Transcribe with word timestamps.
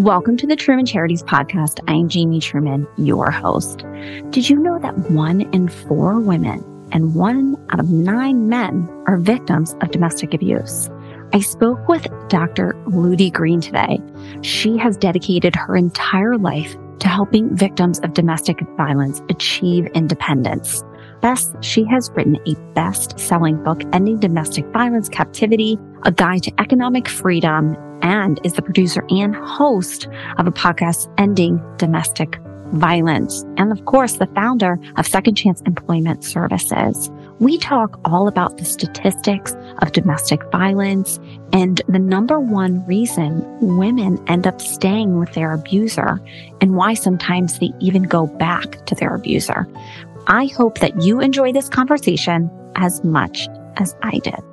Welcome 0.00 0.38
to 0.38 0.46
the 0.46 0.56
Truman 0.56 0.86
Charities 0.86 1.22
Podcast. 1.22 1.78
I'm 1.86 2.08
Jamie 2.08 2.40
Truman, 2.40 2.86
your 2.96 3.30
host. 3.30 3.84
Did 4.30 4.48
you 4.48 4.56
know 4.56 4.78
that 4.78 4.96
one 5.10 5.42
in 5.52 5.68
four 5.68 6.18
women 6.18 6.64
and 6.90 7.14
one 7.14 7.54
out 7.68 7.80
of 7.80 7.90
nine 7.90 8.48
men 8.48 8.88
are 9.06 9.18
victims 9.18 9.76
of 9.82 9.90
domestic 9.90 10.32
abuse? 10.32 10.88
I 11.34 11.40
spoke 11.40 11.86
with 11.86 12.06
Dr. 12.30 12.74
Ludy 12.86 13.30
Green 13.30 13.60
today. 13.60 14.00
She 14.40 14.78
has 14.78 14.96
dedicated 14.96 15.54
her 15.54 15.76
entire 15.76 16.38
life 16.38 16.74
to 17.00 17.08
helping 17.08 17.54
victims 17.54 17.98
of 17.98 18.14
domestic 18.14 18.58
violence 18.78 19.20
achieve 19.28 19.84
independence. 19.88 20.82
Best, 21.20 21.54
she 21.60 21.84
has 21.84 22.10
written 22.14 22.38
a 22.46 22.54
best 22.72 23.20
selling 23.20 23.62
book, 23.62 23.82
Ending 23.92 24.18
Domestic 24.18 24.64
Violence 24.68 25.10
Captivity, 25.10 25.78
a 26.04 26.10
guide 26.10 26.44
to 26.44 26.58
economic 26.58 27.06
freedom, 27.06 27.76
and 28.02 28.40
is 28.44 28.54
the 28.54 28.62
producer 28.62 29.04
and 29.10 29.34
host 29.34 30.08
of 30.38 30.46
a 30.46 30.52
podcast, 30.52 31.12
Ending 31.18 31.62
Domestic 31.76 32.38
Violence. 32.72 33.44
And 33.56 33.72
of 33.72 33.84
course, 33.84 34.14
the 34.14 34.28
founder 34.28 34.78
of 34.96 35.06
Second 35.06 35.34
Chance 35.34 35.60
Employment 35.62 36.22
Services. 36.24 37.10
We 37.40 37.58
talk 37.58 37.98
all 38.04 38.28
about 38.28 38.58
the 38.58 38.64
statistics 38.64 39.56
of 39.82 39.92
domestic 39.92 40.40
violence 40.52 41.18
and 41.52 41.82
the 41.88 41.98
number 41.98 42.38
one 42.38 42.86
reason 42.86 43.44
women 43.60 44.22
end 44.28 44.46
up 44.46 44.60
staying 44.60 45.18
with 45.18 45.32
their 45.32 45.52
abuser 45.52 46.20
and 46.60 46.76
why 46.76 46.94
sometimes 46.94 47.58
they 47.58 47.70
even 47.80 48.04
go 48.04 48.26
back 48.26 48.84
to 48.86 48.94
their 48.94 49.14
abuser. 49.14 49.66
I 50.26 50.46
hope 50.46 50.78
that 50.78 51.02
you 51.02 51.20
enjoy 51.20 51.52
this 51.52 51.68
conversation 51.68 52.50
as 52.76 53.02
much 53.02 53.48
as 53.78 53.96
I 54.02 54.18
did. 54.18 54.49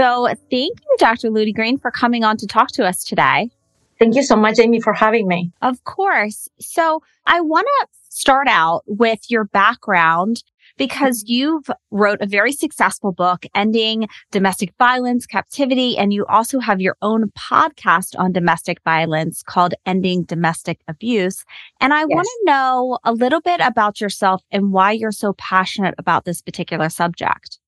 So 0.00 0.28
thank 0.28 0.80
you, 0.80 0.96
Dr. 0.98 1.28
Ludy 1.28 1.54
Green, 1.54 1.76
for 1.76 1.90
coming 1.90 2.24
on 2.24 2.38
to 2.38 2.46
talk 2.46 2.68
to 2.72 2.86
us 2.86 3.04
today. 3.04 3.50
Thank 3.98 4.14
you 4.14 4.22
so 4.22 4.34
much, 4.34 4.58
Amy, 4.58 4.80
for 4.80 4.94
having 4.94 5.28
me. 5.28 5.52
Of 5.60 5.84
course. 5.84 6.48
So 6.58 7.02
I 7.26 7.42
want 7.42 7.66
to 7.66 7.86
start 8.08 8.48
out 8.48 8.80
with 8.86 9.30
your 9.30 9.44
background 9.44 10.42
because 10.78 11.22
mm-hmm. 11.22 11.32
you've 11.32 11.70
wrote 11.90 12.22
a 12.22 12.26
very 12.26 12.52
successful 12.52 13.12
book, 13.12 13.44
Ending 13.54 14.08
Domestic 14.30 14.72
Violence 14.78 15.26
Captivity, 15.26 15.98
and 15.98 16.14
you 16.14 16.24
also 16.24 16.60
have 16.60 16.80
your 16.80 16.96
own 17.02 17.30
podcast 17.32 18.18
on 18.18 18.32
domestic 18.32 18.82
violence 18.84 19.42
called 19.42 19.74
Ending 19.84 20.22
Domestic 20.22 20.80
Abuse. 20.88 21.44
And 21.78 21.92
I 21.92 22.00
yes. 22.00 22.08
want 22.08 22.26
to 22.26 22.40
know 22.46 22.98
a 23.04 23.12
little 23.12 23.42
bit 23.42 23.60
about 23.60 24.00
yourself 24.00 24.42
and 24.50 24.72
why 24.72 24.92
you're 24.92 25.12
so 25.12 25.34
passionate 25.34 25.94
about 25.98 26.24
this 26.24 26.40
particular 26.40 26.88
subject. 26.88 27.59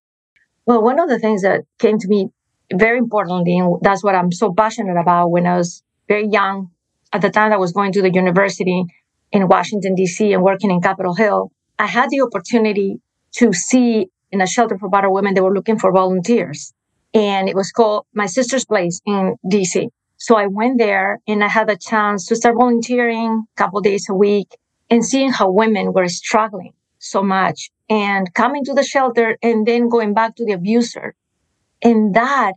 Well, 0.67 0.83
one 0.83 1.01
of 1.01 1.09
the 1.09 1.19
things 1.19 1.43
that 1.43 1.63
came 1.79 1.99
to 1.99 2.09
me 2.09 2.29
very 2.73 2.99
importantly, 2.99 3.59
and 3.59 3.79
that's 3.83 4.05
what 4.05 4.15
I'm 4.15 4.31
so 4.31 4.53
passionate 4.55 4.99
about 5.01 5.31
when 5.31 5.47
I 5.47 5.57
was 5.57 5.83
very 6.09 6.29
young, 6.29 6.71
at 7.13 7.21
the 7.21 7.31
time 7.31 7.53
I 7.53 7.57
was 7.57 7.73
going 7.73 7.93
to 7.93 8.03
the 8.03 8.13
university 8.13 8.85
in 9.33 9.49
Washington, 9.49 9.95
D.C. 9.95 10.33
and 10.33 10.43
working 10.43 10.71
in 10.71 10.81
Capitol 10.81 11.15
Hill, 11.15 11.51
I 11.79 11.87
had 11.87 12.11
the 12.11 12.21
opportunity 12.23 13.01
to 13.33 13.53
see 13.53 14.09
in 14.31 14.41
a 14.41 14.47
shelter 14.47 14.79
for 14.79 14.89
battered 14.89 15.13
women, 15.13 15.35
they 15.35 15.41
were 15.41 15.55
looking 15.55 15.79
for 15.79 15.93
volunteers. 15.93 16.73
And 17.13 17.49
it 17.49 17.55
was 17.55 17.71
called 17.71 18.07
My 18.15 18.27
Sister's 18.27 18.65
Place 18.65 19.01
in 19.05 19.37
DC. 19.45 19.89
So 20.17 20.37
I 20.37 20.47
went 20.47 20.79
there 20.79 21.19
and 21.27 21.45
I 21.45 21.49
had 21.49 21.69
a 21.69 21.77
chance 21.77 22.27
to 22.29 22.37
start 22.37 22.57
volunteering 22.57 23.45
a 23.55 23.57
couple 23.57 23.81
days 23.81 24.07
a 24.09 24.15
week 24.15 24.57
and 24.89 25.05
seeing 25.05 25.33
how 25.33 25.51
women 25.51 25.93
were 25.93 26.09
struggling 26.09 26.73
so 27.03 27.23
much 27.23 27.71
and 27.91 28.33
coming 28.33 28.65
to 28.65 28.75
the 28.75 28.85
shelter 28.85 29.37
and 29.43 29.67
then 29.67 29.89
going 29.89 30.15
back 30.15 30.37
to 30.37 30.45
the 30.45 30.53
abuser. 30.53 31.15
And 31.83 32.15
that 32.15 32.53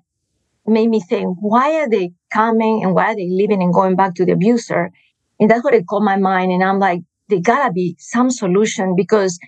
made 0.67 0.89
me 0.89 1.01
think, 1.01 1.37
why 1.39 1.73
are 1.81 1.89
they 1.89 2.13
coming 2.31 2.83
and 2.83 2.93
why 2.93 3.11
are 3.11 3.15
they 3.15 3.27
leaving 3.27 3.61
and 3.61 3.73
going 3.73 3.95
back 3.95 4.13
to 4.15 4.25
the 4.25 4.33
abuser? 4.33 4.91
And 5.39 5.49
that's 5.49 5.63
what 5.63 5.73
it 5.73 5.87
caught 5.87 6.03
my 6.03 6.17
mind. 6.17 6.51
And 6.51 6.63
I'm 6.63 6.79
like, 6.79 7.01
there 7.27 7.39
gotta 7.41 7.73
be 7.73 7.95
some 7.99 8.29
solution 8.29 8.95
because 8.95 9.39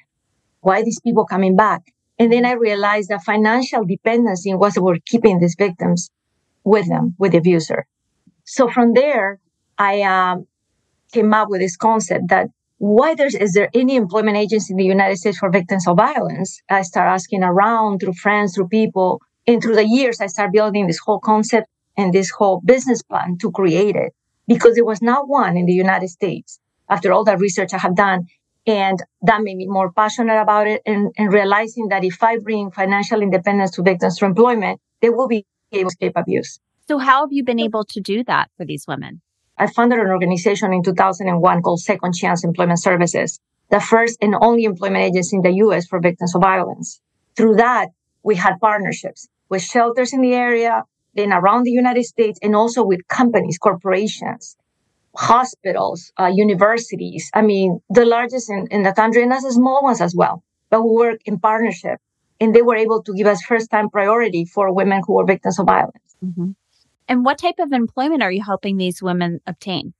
why 0.61 0.81
these 0.83 0.99
people 0.99 1.25
coming 1.25 1.55
back? 1.55 1.83
And 2.19 2.33
then 2.33 2.45
I 2.45 2.53
realized 2.53 3.09
that 3.09 3.23
financial 3.23 3.85
dependency 3.85 4.53
was 4.55 4.75
what 4.75 5.05
keeping 5.05 5.39
these 5.39 5.55
victims 5.57 6.09
with 6.63 6.89
them, 6.89 7.15
with 7.19 7.33
the 7.33 7.37
abuser. 7.37 7.85
So 8.45 8.67
from 8.67 8.93
there, 8.93 9.39
I 9.77 10.01
um, 10.01 10.47
came 11.13 11.33
up 11.33 11.49
with 11.49 11.61
this 11.61 11.77
concept 11.77 12.29
that 12.29 12.47
why 12.77 13.15
there's, 13.15 13.35
is 13.35 13.53
there 13.53 13.69
any 13.73 13.95
employment 13.95 14.37
agency 14.37 14.73
in 14.73 14.77
the 14.77 14.85
United 14.85 15.17
States 15.17 15.37
for 15.39 15.49
victims 15.49 15.87
of 15.87 15.97
violence? 15.97 16.61
I 16.69 16.83
start 16.83 17.07
asking 17.07 17.43
around 17.43 17.99
through 17.99 18.13
friends, 18.13 18.55
through 18.55 18.67
people. 18.67 19.21
And 19.47 19.61
through 19.61 19.75
the 19.75 19.87
years, 19.87 20.19
I 20.21 20.27
start 20.27 20.51
building 20.51 20.87
this 20.87 20.99
whole 20.99 21.19
concept 21.19 21.67
and 21.95 22.13
this 22.13 22.29
whole 22.29 22.61
business 22.63 23.01
plan 23.01 23.37
to 23.39 23.51
create 23.51 23.95
it 23.95 24.13
because 24.47 24.75
there 24.75 24.85
was 24.85 25.01
not 25.01 25.27
one 25.27 25.57
in 25.57 25.65
the 25.65 25.73
United 25.73 26.09
States 26.09 26.59
after 26.89 27.11
all 27.11 27.23
that 27.23 27.39
research 27.39 27.73
I 27.73 27.77
have 27.77 27.95
done. 27.95 28.27
And 28.67 29.01
that 29.21 29.41
made 29.41 29.55
me 29.55 29.65
more 29.65 29.91
passionate 29.91 30.39
about 30.39 30.67
it 30.67 30.81
and, 30.85 31.13
and 31.17 31.31
realizing 31.31 31.87
that 31.87 32.03
if 32.03 32.21
I 32.21 32.37
bring 32.37 32.69
financial 32.69 33.21
independence 33.21 33.71
to 33.71 33.81
victims 33.81 34.19
through 34.19 34.27
employment, 34.27 34.81
they 35.01 35.09
will 35.09 35.27
be 35.27 35.45
able 35.71 35.89
to 35.89 35.93
escape 35.93 36.13
abuse. 36.17 36.59
So 36.87 36.97
how 36.97 37.21
have 37.21 37.31
you 37.31 37.43
been 37.43 37.59
able 37.59 37.85
to 37.85 38.01
do 38.01 38.23
that 38.25 38.49
for 38.57 38.65
these 38.65 38.85
women? 38.87 39.21
I 39.57 39.67
founded 39.67 39.99
an 39.99 40.07
organization 40.07 40.71
in 40.73 40.83
2001 40.83 41.61
called 41.61 41.79
Second 41.79 42.13
Chance 42.13 42.43
Employment 42.43 42.81
Services, 42.81 43.39
the 43.69 43.79
first 43.79 44.17
and 44.21 44.35
only 44.39 44.63
employment 44.63 45.03
agency 45.03 45.35
in 45.35 45.41
the 45.41 45.51
U.S. 45.65 45.87
for 45.87 45.99
victims 45.99 46.35
of 46.35 46.41
violence. 46.41 47.01
Through 47.35 47.55
that, 47.55 47.89
we 48.23 48.35
had 48.35 48.59
partnerships 48.59 49.27
with 49.49 49.61
shelters 49.61 50.13
in 50.13 50.21
the 50.21 50.33
area, 50.33 50.83
then 51.15 51.33
around 51.33 51.63
the 51.63 51.71
United 51.71 52.03
States, 52.03 52.39
and 52.43 52.55
also 52.55 52.85
with 52.85 53.07
companies, 53.07 53.57
corporations, 53.57 54.57
hospitals, 55.15 56.11
uh, 56.19 56.27
universities. 56.27 57.31
I 57.33 57.41
mean, 57.41 57.81
the 57.89 58.05
largest 58.05 58.49
in, 58.49 58.67
in 58.69 58.83
the 58.83 58.93
country 58.93 59.23
and 59.23 59.33
as 59.33 59.43
small 59.43 59.81
ones 59.83 60.01
as 60.01 60.15
well. 60.15 60.43
But 60.69 60.83
we 60.83 60.91
work 60.91 61.19
in 61.25 61.39
partnership 61.39 61.99
and 62.39 62.53
they 62.53 62.61
were 62.61 62.75
able 62.75 63.01
to 63.03 63.13
give 63.13 63.25
us 63.25 63.41
first 63.41 63.71
time 63.71 63.89
priority 63.89 64.45
for 64.45 64.71
women 64.71 65.01
who 65.05 65.13
were 65.13 65.25
victims 65.25 65.57
of 65.59 65.65
violence. 65.65 66.15
Mm-hmm. 66.23 66.51
And 67.07 67.23
what 67.23 67.37
type 67.37 67.59
of 67.59 67.71
employment 67.71 68.21
are 68.21 68.31
you 68.31 68.43
helping 68.43 68.77
these 68.77 69.01
women 69.01 69.39
obtain? 69.47 69.93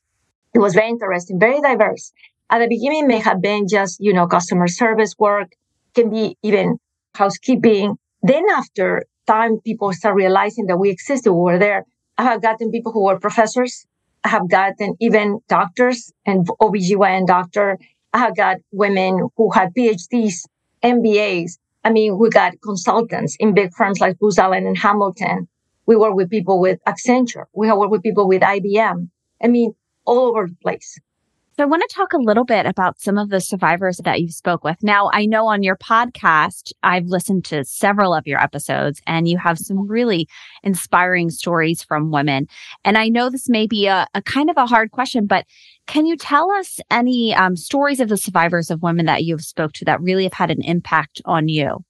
It 0.53 0.59
was 0.59 0.73
very 0.73 0.89
interesting, 0.89 1.39
very 1.39 1.61
diverse. 1.61 2.11
At 2.49 2.59
the 2.59 2.67
beginning, 2.67 3.07
may 3.07 3.19
have 3.19 3.41
been 3.41 3.67
just, 3.67 3.99
you 3.99 4.13
know, 4.13 4.27
customer 4.27 4.67
service 4.67 5.15
work, 5.19 5.51
can 5.93 6.09
be 6.09 6.37
even 6.43 6.77
housekeeping. 7.15 7.97
Then 8.21 8.43
after 8.53 9.05
time, 9.25 9.59
people 9.59 9.91
start 9.93 10.15
realizing 10.15 10.65
that 10.67 10.77
we 10.77 10.89
existed, 10.89 11.31
we 11.31 11.39
were 11.39 11.59
there. 11.59 11.85
I 12.17 12.23
have 12.23 12.41
gotten 12.41 12.71
people 12.71 12.91
who 12.91 13.03
were 13.03 13.19
professors. 13.19 13.85
I 14.23 14.29
have 14.29 14.49
gotten 14.49 14.95
even 14.99 15.39
doctors 15.47 16.11
and 16.25 16.47
OBGYN 16.47 17.27
doctor. 17.27 17.77
I 18.13 18.19
have 18.19 18.35
got 18.35 18.57
women 18.71 19.29
who 19.35 19.51
had 19.51 19.73
PhDs, 19.77 20.45
MBAs. 20.83 21.57
I 21.83 21.91
mean, 21.91 22.17
we 22.17 22.29
got 22.29 22.53
consultants 22.63 23.37
in 23.39 23.53
big 23.53 23.73
firms 23.73 23.99
like 23.99 24.17
Booz 24.19 24.37
Allen 24.37 24.65
and 24.65 24.77
Hamilton. 24.77 25.47
We 25.87 25.95
work 25.95 26.13
with 26.13 26.29
people 26.29 26.59
with 26.59 26.79
Accenture. 26.85 27.45
We 27.53 27.71
worked 27.71 27.91
with 27.91 28.03
people 28.03 28.27
with 28.27 28.41
IBM. 28.41 29.09
I 29.41 29.47
mean, 29.47 29.73
all 30.05 30.27
over 30.27 30.47
the 30.47 30.55
place. 30.61 30.99
So 31.57 31.63
I 31.63 31.65
want 31.65 31.81
to 31.89 31.95
talk 31.95 32.13
a 32.13 32.19
little 32.19 32.45
bit 32.45 32.67
about 32.67 32.99
some 32.99 33.17
of 33.17 33.29
the 33.29 33.41
survivors 33.41 33.97
that 34.03 34.21
you 34.21 34.29
spoke 34.29 34.63
with. 34.63 34.77
Now, 34.83 35.09
I 35.11 35.25
know 35.25 35.47
on 35.47 35.63
your 35.63 35.75
podcast, 35.75 36.71
I've 36.83 37.07
listened 37.07 37.45
to 37.45 37.63
several 37.63 38.13
of 38.13 38.27
your 38.27 38.39
episodes 38.39 39.01
and 39.07 39.27
you 39.27 39.39
have 39.39 39.57
some 39.57 39.87
really 39.87 40.27
inspiring 40.61 41.31
stories 41.31 41.81
from 41.81 42.11
women. 42.11 42.45
And 42.85 42.95
I 42.95 43.07
know 43.07 43.31
this 43.31 43.49
may 43.49 43.65
be 43.65 43.87
a, 43.87 44.05
a 44.13 44.21
kind 44.21 44.51
of 44.51 44.57
a 44.57 44.67
hard 44.67 44.91
question, 44.91 45.25
but 45.25 45.47
can 45.87 46.05
you 46.05 46.15
tell 46.15 46.51
us 46.51 46.79
any 46.91 47.33
um, 47.33 47.55
stories 47.55 47.99
of 47.99 48.09
the 48.09 48.17
survivors 48.17 48.69
of 48.69 48.83
women 48.83 49.07
that 49.07 49.23
you've 49.23 49.41
spoke 49.41 49.73
to 49.73 49.85
that 49.85 49.99
really 49.99 50.25
have 50.25 50.33
had 50.33 50.51
an 50.51 50.61
impact 50.61 51.23
on 51.25 51.47
you? 51.47 51.83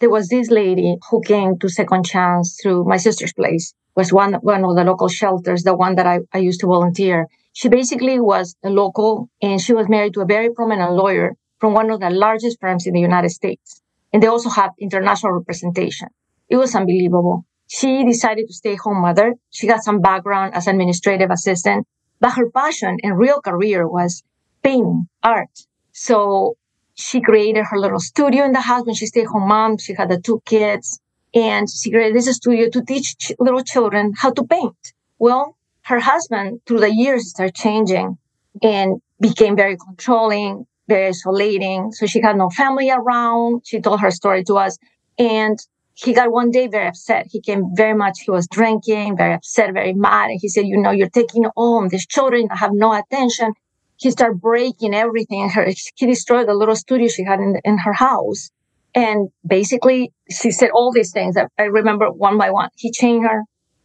There 0.00 0.10
was 0.10 0.28
this 0.28 0.50
lady 0.50 0.96
who 1.10 1.20
came 1.22 1.58
to 1.58 1.68
Second 1.68 2.06
Chance 2.06 2.58
through 2.62 2.84
my 2.84 2.96
sister's 2.96 3.32
place, 3.32 3.74
was 3.96 4.12
one, 4.12 4.34
one 4.34 4.64
of 4.64 4.76
the 4.76 4.84
local 4.84 5.08
shelters, 5.08 5.64
the 5.64 5.76
one 5.76 5.96
that 5.96 6.06
I, 6.06 6.20
I 6.32 6.38
used 6.38 6.60
to 6.60 6.66
volunteer 6.66 7.26
she 7.58 7.68
basically 7.68 8.20
was 8.20 8.54
a 8.62 8.70
local 8.70 9.28
and 9.42 9.60
she 9.60 9.72
was 9.72 9.88
married 9.88 10.14
to 10.14 10.20
a 10.20 10.24
very 10.24 10.48
prominent 10.54 10.92
lawyer 10.92 11.34
from 11.58 11.74
one 11.74 11.90
of 11.90 11.98
the 11.98 12.08
largest 12.08 12.60
firms 12.60 12.86
in 12.86 12.92
the 12.92 13.00
United 13.00 13.30
States. 13.30 13.82
And 14.12 14.22
they 14.22 14.28
also 14.28 14.48
have 14.48 14.70
international 14.78 15.32
representation. 15.32 16.06
It 16.48 16.54
was 16.54 16.76
unbelievable. 16.76 17.44
She 17.66 18.04
decided 18.04 18.46
to 18.46 18.54
stay 18.54 18.76
home 18.76 19.00
mother. 19.00 19.34
She 19.50 19.66
got 19.66 19.82
some 19.82 20.00
background 20.00 20.54
as 20.54 20.68
administrative 20.68 21.32
assistant, 21.32 21.88
but 22.20 22.34
her 22.34 22.48
passion 22.48 22.98
and 23.02 23.18
real 23.18 23.40
career 23.40 23.88
was 23.88 24.22
painting, 24.62 25.08
art. 25.24 25.50
So 25.90 26.56
she 26.98 27.20
created 27.20 27.64
her 27.70 27.78
little 27.78 28.00
studio 28.00 28.44
in 28.44 28.52
the 28.52 28.60
house 28.60 28.84
when 28.84 28.94
she 28.94 29.06
stayed 29.06 29.26
home 29.26 29.48
mom. 29.48 29.78
She 29.78 29.94
had 29.94 30.08
the 30.10 30.20
two 30.20 30.42
kids 30.44 31.00
and 31.32 31.68
she 31.70 31.90
created 31.90 32.16
this 32.16 32.36
studio 32.36 32.68
to 32.70 32.82
teach 32.84 33.16
ch- 33.16 33.32
little 33.38 33.62
children 33.62 34.12
how 34.16 34.32
to 34.32 34.44
paint. 34.44 34.76
Well, 35.18 35.56
her 35.82 36.00
husband 36.00 36.60
through 36.66 36.80
the 36.80 36.92
years 36.92 37.30
started 37.30 37.54
changing 37.54 38.18
and 38.62 39.00
became 39.20 39.54
very 39.56 39.76
controlling, 39.76 40.66
very 40.88 41.08
isolating. 41.08 41.92
So 41.92 42.06
she 42.06 42.20
had 42.20 42.36
no 42.36 42.50
family 42.50 42.90
around. 42.90 43.62
She 43.64 43.80
told 43.80 44.00
her 44.00 44.10
story 44.10 44.42
to 44.44 44.54
us 44.56 44.76
and 45.18 45.56
he 45.94 46.12
got 46.12 46.32
one 46.32 46.50
day 46.50 46.66
very 46.66 46.88
upset. 46.88 47.26
He 47.30 47.40
came 47.40 47.74
very 47.74 47.94
much, 47.94 48.20
he 48.24 48.30
was 48.30 48.46
drinking, 48.48 49.16
very 49.16 49.34
upset, 49.34 49.72
very 49.72 49.92
mad. 49.94 50.30
And 50.30 50.38
he 50.40 50.48
said, 50.48 50.66
you 50.66 50.76
know, 50.80 50.90
you're 50.90 51.08
taking 51.10 51.44
home 51.56 51.88
these 51.88 52.06
children 52.06 52.46
that 52.48 52.58
have 52.58 52.72
no 52.72 52.92
attention. 52.92 53.52
He 53.98 54.10
started 54.10 54.40
breaking 54.40 54.94
everything. 54.94 55.40
in 55.40 55.50
Her, 55.50 55.66
he 55.96 56.06
destroyed 56.06 56.48
the 56.48 56.54
little 56.54 56.76
studio 56.76 57.08
she 57.08 57.24
had 57.24 57.40
in, 57.40 57.60
in 57.64 57.78
her 57.78 57.92
house. 57.92 58.50
And 58.94 59.28
basically, 59.46 60.12
she 60.30 60.50
said 60.50 60.70
all 60.70 60.92
these 60.92 61.12
things 61.12 61.34
that 61.34 61.50
I 61.58 61.64
remember 61.64 62.10
one 62.10 62.38
by 62.38 62.50
one. 62.50 62.70
He 62.76 62.90
chained 62.92 63.24
her 63.24 63.42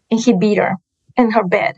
and 0.10 0.20
he 0.20 0.34
beat 0.34 0.60
her 0.60 0.76
in 1.18 1.32
her 1.32 1.44
bed. 1.44 1.76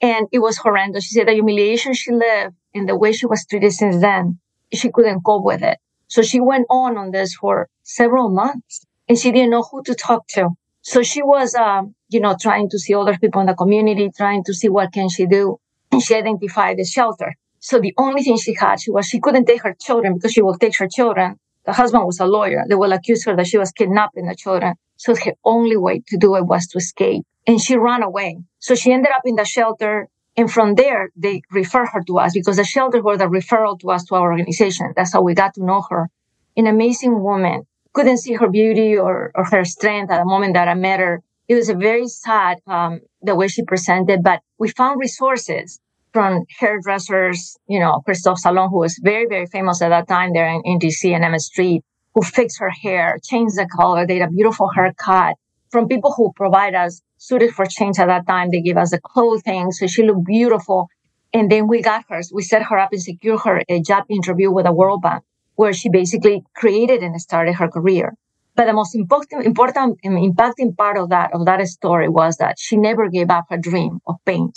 And 0.00 0.26
it 0.32 0.40
was 0.40 0.56
horrendous. 0.58 1.04
She 1.04 1.14
said 1.14 1.28
the 1.28 1.32
humiliation 1.34 1.94
she 1.94 2.10
lived 2.10 2.54
and 2.74 2.88
the 2.88 2.96
way 2.96 3.12
she 3.12 3.26
was 3.26 3.46
treated 3.46 3.72
since 3.72 4.00
then, 4.00 4.38
she 4.72 4.90
couldn't 4.90 5.22
cope 5.22 5.44
with 5.44 5.62
it. 5.62 5.78
So 6.08 6.22
she 6.22 6.40
went 6.40 6.66
on 6.70 6.96
on 6.96 7.10
this 7.10 7.34
for 7.34 7.68
several 7.82 8.28
months 8.28 8.84
and 9.08 9.18
she 9.18 9.30
didn't 9.30 9.50
know 9.50 9.62
who 9.62 9.82
to 9.84 9.94
talk 9.94 10.26
to. 10.28 10.50
So 10.82 11.02
she 11.02 11.22
was, 11.22 11.54
um, 11.54 11.94
you 12.08 12.20
know, 12.20 12.36
trying 12.38 12.68
to 12.70 12.78
see 12.78 12.94
other 12.94 13.16
people 13.18 13.40
in 13.40 13.46
the 13.46 13.54
community, 13.54 14.10
trying 14.14 14.44
to 14.44 14.54
see 14.54 14.68
what 14.68 14.92
can 14.92 15.08
she 15.08 15.26
do. 15.26 15.58
And 15.92 16.02
she 16.02 16.14
identified 16.14 16.76
the 16.78 16.84
shelter. 16.84 17.34
So 17.64 17.80
the 17.80 17.94
only 17.96 18.22
thing 18.22 18.36
she 18.36 18.54
had, 18.54 18.78
she 18.78 18.90
was, 18.90 19.06
she 19.06 19.20
couldn't 19.20 19.46
take 19.46 19.62
her 19.62 19.74
children 19.80 20.12
because 20.12 20.32
she 20.34 20.42
will 20.42 20.58
take 20.58 20.76
her 20.76 20.86
children. 20.86 21.38
The 21.64 21.72
husband 21.72 22.04
was 22.04 22.20
a 22.20 22.26
lawyer. 22.26 22.62
They 22.68 22.74
will 22.74 22.92
accuse 22.92 23.24
her 23.24 23.34
that 23.36 23.46
she 23.46 23.56
was 23.56 23.72
kidnapping 23.72 24.26
the 24.26 24.34
children. 24.34 24.74
So 24.98 25.16
her 25.16 25.32
only 25.46 25.78
way 25.78 26.02
to 26.08 26.18
do 26.18 26.36
it 26.36 26.44
was 26.44 26.66
to 26.68 26.78
escape. 26.78 27.24
And 27.46 27.58
she 27.58 27.78
ran 27.78 28.02
away. 28.02 28.36
So 28.58 28.74
she 28.74 28.92
ended 28.92 29.12
up 29.16 29.22
in 29.24 29.36
the 29.36 29.46
shelter. 29.46 30.08
And 30.36 30.52
from 30.52 30.74
there, 30.74 31.08
they 31.16 31.40
refer 31.50 31.86
her 31.86 32.02
to 32.06 32.18
us 32.18 32.34
because 32.34 32.58
the 32.58 32.64
shelter 32.64 33.02
were 33.02 33.16
the 33.16 33.28
referral 33.38 33.80
to 33.80 33.92
us 33.92 34.04
to 34.08 34.16
our 34.16 34.30
organization. 34.30 34.92
That's 34.94 35.14
how 35.14 35.22
we 35.22 35.32
got 35.32 35.54
to 35.54 35.64
know 35.64 35.82
her. 35.88 36.10
An 36.58 36.66
amazing 36.66 37.22
woman 37.22 37.66
couldn't 37.94 38.18
see 38.18 38.34
her 38.34 38.50
beauty 38.50 38.98
or, 38.98 39.32
or 39.34 39.44
her 39.44 39.64
strength 39.64 40.12
at 40.12 40.18
the 40.18 40.26
moment 40.26 40.52
that 40.52 40.68
I 40.68 40.74
met 40.74 41.00
her. 41.00 41.22
It 41.48 41.54
was 41.54 41.70
a 41.70 41.74
very 41.74 42.08
sad, 42.08 42.58
um, 42.66 43.00
the 43.22 43.34
way 43.34 43.48
she 43.48 43.64
presented, 43.64 44.22
but 44.22 44.42
we 44.58 44.68
found 44.68 45.00
resources 45.00 45.80
from 46.14 46.44
hairdressers, 46.60 47.56
you 47.68 47.80
know, 47.80 48.00
Christophe 48.04 48.38
Salon, 48.38 48.70
who 48.70 48.78
was 48.78 48.98
very, 49.02 49.26
very 49.28 49.46
famous 49.46 49.82
at 49.82 49.88
that 49.88 50.06
time 50.06 50.32
there 50.32 50.46
in, 50.46 50.62
in 50.64 50.78
DC 50.78 51.12
and 51.12 51.24
Emmet 51.24 51.40
Street, 51.40 51.82
who 52.14 52.22
fixed 52.22 52.60
her 52.60 52.70
hair, 52.70 53.18
changed 53.22 53.56
the 53.56 53.66
color, 53.66 54.06
did 54.06 54.22
a 54.22 54.30
beautiful 54.30 54.70
haircut 54.74 55.34
from 55.70 55.88
people 55.88 56.14
who 56.16 56.32
provide 56.36 56.76
us 56.76 57.02
suited 57.18 57.52
for 57.52 57.66
change 57.66 57.98
at 57.98 58.06
that 58.06 58.28
time. 58.28 58.50
They 58.52 58.60
give 58.60 58.76
us 58.76 58.92
the 58.92 59.00
clothing. 59.00 59.72
So 59.72 59.88
she 59.88 60.04
looked 60.04 60.24
beautiful. 60.24 60.88
And 61.32 61.50
then 61.50 61.66
we 61.66 61.82
got 61.82 62.04
her, 62.08 62.20
we 62.32 62.42
set 62.42 62.62
her 62.62 62.78
up 62.78 62.90
and 62.92 63.02
secured 63.02 63.40
her 63.40 63.62
a 63.68 63.80
job 63.80 64.04
interview 64.08 64.52
with 64.52 64.66
the 64.66 64.72
World 64.72 65.02
Bank 65.02 65.24
where 65.56 65.72
she 65.72 65.88
basically 65.88 66.44
created 66.54 67.02
and 67.02 67.20
started 67.20 67.56
her 67.56 67.68
career. 67.68 68.14
But 68.54 68.66
the 68.66 68.72
most 68.72 68.94
important, 68.94 69.46
important 69.46 69.98
impacting 70.04 70.76
part 70.76 70.96
of 70.96 71.08
that, 71.08 71.34
of 71.34 71.44
that 71.46 71.66
story 71.66 72.08
was 72.08 72.36
that 72.36 72.54
she 72.58 72.76
never 72.76 73.08
gave 73.08 73.30
up 73.30 73.46
her 73.50 73.58
dream 73.58 73.98
of 74.06 74.16
paint. 74.24 74.56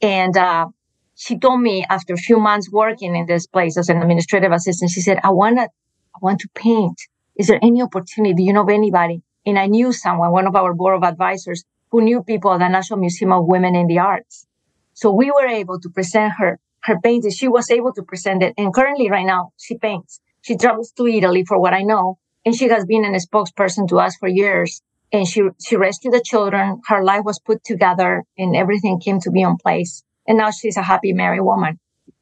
And, 0.00 0.34
uh, 0.34 0.68
she 1.16 1.38
told 1.38 1.60
me 1.60 1.84
after 1.88 2.14
a 2.14 2.18
few 2.18 2.38
months 2.38 2.70
working 2.70 3.14
in 3.14 3.26
this 3.26 3.46
place 3.46 3.78
as 3.78 3.88
an 3.88 4.02
administrative 4.02 4.52
assistant, 4.52 4.90
she 4.90 5.00
said, 5.00 5.18
I 5.22 5.30
want 5.30 5.58
to, 5.58 5.62
I 5.62 6.18
want 6.20 6.40
to 6.40 6.48
paint. 6.54 7.00
Is 7.36 7.46
there 7.46 7.58
any 7.62 7.82
opportunity? 7.82 8.34
Do 8.34 8.42
you 8.42 8.52
know 8.52 8.62
of 8.62 8.68
anybody? 8.68 9.22
And 9.46 9.58
I 9.58 9.66
knew 9.66 9.92
someone, 9.92 10.32
one 10.32 10.46
of 10.46 10.56
our 10.56 10.74
board 10.74 10.96
of 10.96 11.02
advisors 11.02 11.64
who 11.90 12.02
knew 12.02 12.22
people 12.22 12.52
at 12.52 12.58
the 12.58 12.68
National 12.68 12.98
Museum 12.98 13.32
of 13.32 13.46
Women 13.46 13.76
in 13.76 13.86
the 13.86 13.98
Arts. 13.98 14.46
So 14.94 15.12
we 15.12 15.30
were 15.30 15.46
able 15.46 15.78
to 15.80 15.88
present 15.88 16.34
her, 16.38 16.58
her 16.82 17.00
paintings. 17.00 17.36
She 17.36 17.48
was 17.48 17.70
able 17.70 17.92
to 17.92 18.02
present 18.02 18.42
it. 18.42 18.54
And 18.56 18.74
currently 18.74 19.10
right 19.10 19.26
now 19.26 19.52
she 19.56 19.76
paints. 19.78 20.20
She 20.42 20.56
travels 20.56 20.92
to 20.96 21.06
Italy 21.06 21.44
for 21.44 21.58
what 21.58 21.72
I 21.72 21.82
know, 21.82 22.18
and 22.44 22.54
she 22.54 22.68
has 22.68 22.84
been 22.84 23.04
a 23.04 23.18
spokesperson 23.18 23.88
to 23.88 23.98
us 23.98 24.16
for 24.16 24.28
years. 24.28 24.82
And 25.12 25.26
she, 25.28 25.42
she 25.64 25.76
rescued 25.76 26.12
the 26.14 26.22
children. 26.24 26.80
Her 26.86 27.04
life 27.04 27.22
was 27.24 27.38
put 27.38 27.62
together 27.62 28.24
and 28.36 28.56
everything 28.56 28.98
came 28.98 29.20
to 29.20 29.30
be 29.30 29.44
on 29.44 29.56
place. 29.56 30.02
And 30.26 30.38
now 30.38 30.50
she's 30.50 30.76
a 30.76 30.82
happy 30.82 31.12
married 31.12 31.42
woman. 31.42 31.78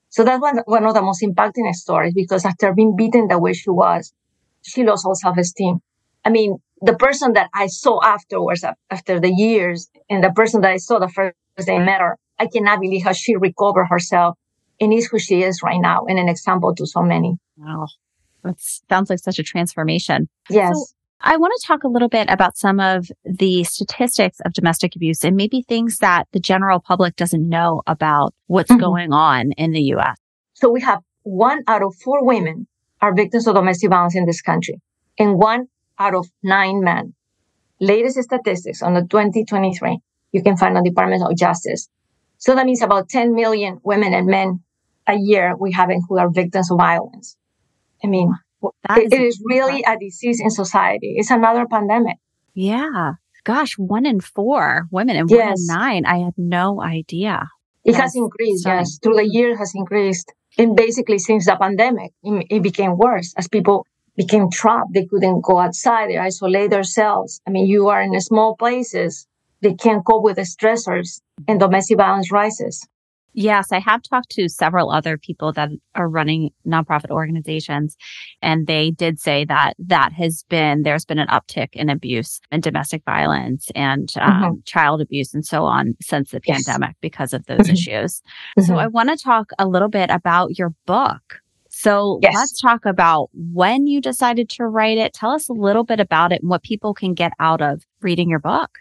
So 0.08 0.24
that's 0.24 0.40
one, 0.40 0.58
one 0.66 0.84
of 0.84 0.94
the 0.94 1.02
most 1.02 1.22
impacting 1.22 1.72
stories 1.72 2.12
because 2.14 2.44
after 2.44 2.72
being 2.74 2.96
beaten 2.96 3.28
the 3.28 3.38
way 3.38 3.52
she 3.52 3.70
was, 3.70 4.12
she 4.62 4.84
lost 4.84 5.06
all 5.06 5.14
self-esteem. 5.14 5.78
I 6.24 6.30
mean, 6.30 6.58
the 6.80 6.94
person 6.94 7.32
that 7.34 7.48
I 7.54 7.66
saw 7.68 8.02
afterwards, 8.02 8.64
after 8.90 9.20
the 9.20 9.30
years, 9.30 9.88
and 10.10 10.22
the 10.22 10.30
person 10.30 10.60
that 10.62 10.72
I 10.72 10.76
saw 10.76 10.98
the 10.98 11.08
first 11.08 11.34
day 11.66 11.76
I 11.76 11.78
met 11.78 12.00
her, 12.00 12.18
I 12.38 12.46
cannot 12.46 12.80
believe 12.80 13.04
how 13.04 13.12
she 13.12 13.36
recovered 13.36 13.86
herself 13.86 14.36
and 14.80 14.92
is 14.92 15.06
who 15.06 15.18
she 15.18 15.42
is 15.42 15.62
right 15.62 15.80
now 15.80 16.04
and 16.06 16.18
an 16.18 16.28
example 16.28 16.74
to 16.74 16.86
so 16.86 17.02
many. 17.02 17.36
Wow. 17.56 17.86
That 18.42 18.56
sounds 18.58 19.10
like 19.10 19.20
such 19.20 19.38
a 19.38 19.42
transformation. 19.44 20.28
Yes. 20.50 20.74
So 20.74 20.86
I 21.24 21.36
want 21.36 21.52
to 21.56 21.66
talk 21.66 21.84
a 21.84 21.88
little 21.88 22.08
bit 22.08 22.28
about 22.28 22.56
some 22.56 22.80
of 22.80 23.10
the 23.24 23.62
statistics 23.62 24.40
of 24.44 24.52
domestic 24.52 24.96
abuse 24.96 25.22
and 25.24 25.36
maybe 25.36 25.62
things 25.62 25.98
that 25.98 26.26
the 26.32 26.40
general 26.40 26.80
public 26.80 27.14
doesn't 27.14 27.48
know 27.48 27.82
about 27.86 28.34
what's 28.48 28.70
mm-hmm. 28.70 28.80
going 28.80 29.12
on 29.12 29.52
in 29.52 29.70
the 29.70 29.82
US. 29.94 30.16
So 30.54 30.68
we 30.68 30.80
have 30.80 30.98
one 31.22 31.62
out 31.68 31.82
of 31.82 31.94
four 31.94 32.26
women 32.26 32.66
are 33.00 33.14
victims 33.14 33.46
of 33.46 33.54
domestic 33.54 33.90
violence 33.90 34.16
in 34.16 34.26
this 34.26 34.42
country 34.42 34.80
and 35.18 35.38
one 35.38 35.68
out 35.98 36.14
of 36.14 36.28
nine 36.42 36.82
men. 36.82 37.14
Latest 37.80 38.20
statistics 38.20 38.82
on 38.82 38.94
the 38.94 39.02
2023 39.02 39.98
you 40.32 40.42
can 40.42 40.56
find 40.56 40.76
on 40.76 40.82
the 40.82 40.90
Department 40.90 41.22
of 41.22 41.36
Justice. 41.36 41.88
So 42.38 42.54
that 42.56 42.66
means 42.66 42.82
about 42.82 43.08
10 43.08 43.34
million 43.34 43.78
women 43.84 44.12
and 44.12 44.26
men 44.26 44.60
a 45.06 45.14
year 45.16 45.54
we 45.56 45.72
have 45.72 45.90
who 46.08 46.18
are 46.18 46.30
victims 46.30 46.70
of 46.70 46.78
violence. 46.78 47.36
I 48.02 48.08
mean, 48.08 48.34
it, 48.90 49.12
it 49.12 49.20
is 49.20 49.42
really 49.44 49.82
a 49.86 49.98
disease 49.98 50.40
in 50.40 50.50
society. 50.50 51.14
It's 51.16 51.30
another 51.30 51.66
pandemic. 51.66 52.16
Yeah. 52.54 53.14
Gosh, 53.44 53.76
one 53.76 54.06
in 54.06 54.20
four 54.20 54.86
women 54.90 55.16
and 55.16 55.28
yes. 55.28 55.38
one 55.38 55.48
in 55.48 55.66
nine. 55.66 56.06
I 56.06 56.18
had 56.24 56.34
no 56.36 56.80
idea. 56.80 57.48
It 57.84 57.92
That's 57.92 58.02
has 58.02 58.16
increased, 58.16 58.60
stunning. 58.60 58.80
yes. 58.80 58.98
Through 59.02 59.16
the 59.16 59.28
year 59.28 59.56
has 59.56 59.72
increased. 59.74 60.32
And 60.58 60.76
basically 60.76 61.18
since 61.18 61.46
the 61.46 61.56
pandemic, 61.56 62.12
it, 62.22 62.46
it 62.50 62.62
became 62.62 62.96
worse 62.96 63.34
as 63.36 63.48
people 63.48 63.86
became 64.16 64.50
trapped. 64.50 64.92
They 64.92 65.06
couldn't 65.06 65.40
go 65.40 65.58
outside. 65.58 66.10
They 66.10 66.18
isolate 66.18 66.70
themselves. 66.70 67.40
I 67.46 67.50
mean, 67.50 67.66
you 67.66 67.88
are 67.88 68.02
in 68.02 68.18
small 68.20 68.56
places. 68.56 69.26
They 69.62 69.74
can't 69.74 70.04
cope 70.04 70.22
with 70.22 70.36
the 70.36 70.42
stressors 70.42 71.20
and 71.48 71.58
domestic 71.58 71.96
violence 71.96 72.30
rises. 72.30 72.86
Yes, 73.34 73.72
I 73.72 73.78
have 73.78 74.02
talked 74.02 74.30
to 74.32 74.48
several 74.48 74.90
other 74.90 75.16
people 75.16 75.52
that 75.54 75.70
are 75.94 76.08
running 76.08 76.50
nonprofit 76.66 77.10
organizations, 77.10 77.96
and 78.42 78.66
they 78.66 78.90
did 78.90 79.18
say 79.18 79.44
that 79.46 79.74
that 79.78 80.12
has 80.12 80.44
been, 80.48 80.82
there's 80.82 81.04
been 81.04 81.18
an 81.18 81.28
uptick 81.28 81.68
in 81.72 81.88
abuse 81.88 82.40
and 82.50 82.62
domestic 82.62 83.02
violence 83.04 83.70
and 83.74 84.12
um, 84.20 84.32
mm-hmm. 84.32 84.54
child 84.64 85.00
abuse 85.00 85.32
and 85.32 85.46
so 85.46 85.64
on 85.64 85.94
since 86.00 86.30
the 86.30 86.40
yes. 86.44 86.64
pandemic 86.64 86.96
because 87.00 87.32
of 87.32 87.46
those 87.46 87.60
mm-hmm. 87.60 87.72
issues. 87.72 88.20
Mm-hmm. 88.58 88.62
So 88.62 88.76
I 88.76 88.86
want 88.86 89.08
to 89.08 89.16
talk 89.16 89.52
a 89.58 89.66
little 89.66 89.88
bit 89.88 90.10
about 90.10 90.58
your 90.58 90.74
book. 90.86 91.40
So 91.70 92.18
yes. 92.22 92.34
let's 92.34 92.60
talk 92.60 92.84
about 92.84 93.30
when 93.32 93.86
you 93.86 94.02
decided 94.02 94.50
to 94.50 94.66
write 94.66 94.98
it. 94.98 95.14
Tell 95.14 95.30
us 95.30 95.48
a 95.48 95.54
little 95.54 95.84
bit 95.84 96.00
about 96.00 96.30
it 96.30 96.42
and 96.42 96.50
what 96.50 96.62
people 96.62 96.92
can 96.92 97.14
get 97.14 97.32
out 97.40 97.62
of 97.62 97.82
reading 98.02 98.28
your 98.28 98.40
book. 98.40 98.78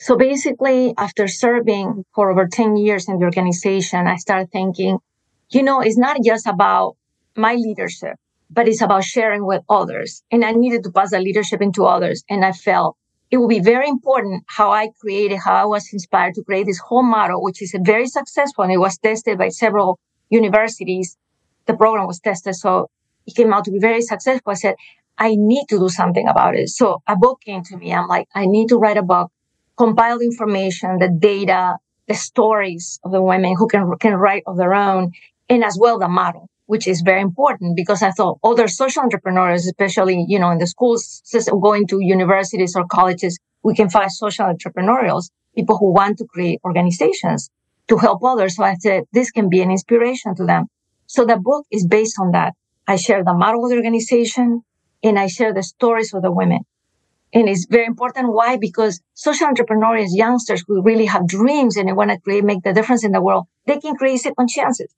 So 0.00 0.16
basically, 0.16 0.94
after 0.96 1.26
serving 1.26 2.04
for 2.14 2.30
over 2.30 2.46
10 2.46 2.76
years 2.76 3.08
in 3.08 3.18
the 3.18 3.24
organization, 3.24 4.06
I 4.06 4.16
started 4.16 4.50
thinking, 4.52 4.98
you 5.50 5.62
know, 5.62 5.80
it's 5.80 5.98
not 5.98 6.18
just 6.24 6.46
about 6.46 6.96
my 7.36 7.54
leadership, 7.54 8.14
but 8.48 8.68
it's 8.68 8.80
about 8.80 9.02
sharing 9.02 9.44
with 9.44 9.62
others. 9.68 10.22
And 10.30 10.44
I 10.44 10.52
needed 10.52 10.84
to 10.84 10.92
pass 10.92 11.10
the 11.10 11.18
leadership 11.18 11.60
into 11.60 11.84
others. 11.84 12.22
And 12.30 12.44
I 12.44 12.52
felt 12.52 12.96
it 13.30 13.38
would 13.38 13.48
be 13.48 13.60
very 13.60 13.88
important 13.88 14.44
how 14.46 14.70
I 14.70 14.90
created, 15.00 15.38
how 15.44 15.54
I 15.54 15.64
was 15.64 15.88
inspired 15.92 16.34
to 16.34 16.44
create 16.44 16.66
this 16.66 16.78
whole 16.78 17.02
model, 17.02 17.42
which 17.42 17.60
is 17.60 17.74
very 17.82 18.06
successful. 18.06 18.62
And 18.62 18.72
it 18.72 18.78
was 18.78 18.98
tested 18.98 19.36
by 19.36 19.48
several 19.48 19.98
universities. 20.30 21.16
The 21.66 21.76
program 21.76 22.06
was 22.06 22.20
tested. 22.20 22.54
So 22.54 22.88
it 23.26 23.34
came 23.34 23.52
out 23.52 23.64
to 23.64 23.72
be 23.72 23.80
very 23.80 24.02
successful. 24.02 24.52
I 24.52 24.54
said, 24.54 24.76
I 25.18 25.34
need 25.36 25.66
to 25.70 25.78
do 25.78 25.88
something 25.88 26.28
about 26.28 26.54
it. 26.54 26.68
So 26.68 27.02
a 27.08 27.16
book 27.16 27.40
came 27.44 27.64
to 27.64 27.76
me. 27.76 27.92
I'm 27.92 28.06
like, 28.06 28.28
I 28.32 28.46
need 28.46 28.68
to 28.68 28.76
write 28.76 28.96
a 28.96 29.02
book 29.02 29.32
compile 29.78 30.18
information, 30.20 30.98
the 30.98 31.08
data, 31.08 31.76
the 32.08 32.14
stories 32.14 32.98
of 33.04 33.12
the 33.12 33.22
women 33.22 33.54
who 33.56 33.68
can, 33.68 33.90
can 34.00 34.14
write 34.14 34.42
of 34.46 34.56
their 34.56 34.74
own, 34.74 35.12
and 35.48 35.64
as 35.64 35.78
well 35.80 35.98
the 35.98 36.08
model, 36.08 36.50
which 36.66 36.88
is 36.88 37.00
very 37.00 37.20
important 37.20 37.76
because 37.76 38.02
I 38.02 38.10
thought 38.10 38.38
other 38.42 38.66
social 38.66 39.02
entrepreneurs, 39.02 39.66
especially, 39.66 40.24
you 40.28 40.38
know, 40.38 40.50
in 40.50 40.58
the 40.58 40.66
schools 40.66 41.22
system, 41.24 41.60
going 41.60 41.86
to 41.88 42.00
universities 42.00 42.74
or 42.76 42.86
colleges, 42.86 43.38
we 43.62 43.74
can 43.74 43.88
find 43.88 44.10
social 44.10 44.46
entrepreneurials, 44.46 45.30
people 45.54 45.78
who 45.78 45.92
want 45.92 46.18
to 46.18 46.24
create 46.24 46.60
organizations 46.64 47.50
to 47.88 47.96
help 47.96 48.22
others. 48.24 48.56
So 48.56 48.64
I 48.64 48.74
said, 48.74 49.04
this 49.12 49.30
can 49.30 49.48
be 49.48 49.60
an 49.60 49.70
inspiration 49.70 50.34
to 50.36 50.44
them. 50.44 50.66
So 51.06 51.24
the 51.24 51.36
book 51.36 51.66
is 51.70 51.86
based 51.86 52.16
on 52.20 52.32
that. 52.32 52.54
I 52.86 52.96
share 52.96 53.22
the 53.24 53.34
model 53.34 53.64
of 53.64 53.70
the 53.70 53.76
organization 53.76 54.62
and 55.02 55.18
I 55.18 55.26
share 55.26 55.54
the 55.54 55.62
stories 55.62 56.12
of 56.14 56.22
the 56.22 56.32
women. 56.32 56.60
And 57.32 57.48
it's 57.48 57.66
very 57.66 57.84
important. 57.84 58.32
Why? 58.32 58.56
Because 58.56 59.00
social 59.14 59.46
entrepreneurs, 59.46 60.14
youngsters 60.14 60.64
who 60.66 60.82
really 60.82 61.06
have 61.06 61.26
dreams 61.26 61.76
and 61.76 61.88
they 61.88 61.92
want 61.92 62.10
to 62.10 62.18
create, 62.18 62.44
make 62.44 62.62
the 62.62 62.72
difference 62.72 63.04
in 63.04 63.12
the 63.12 63.20
world, 63.20 63.46
they 63.66 63.78
can 63.78 63.96
create 63.96 64.20
second 64.20 64.48
chances, 64.48 64.92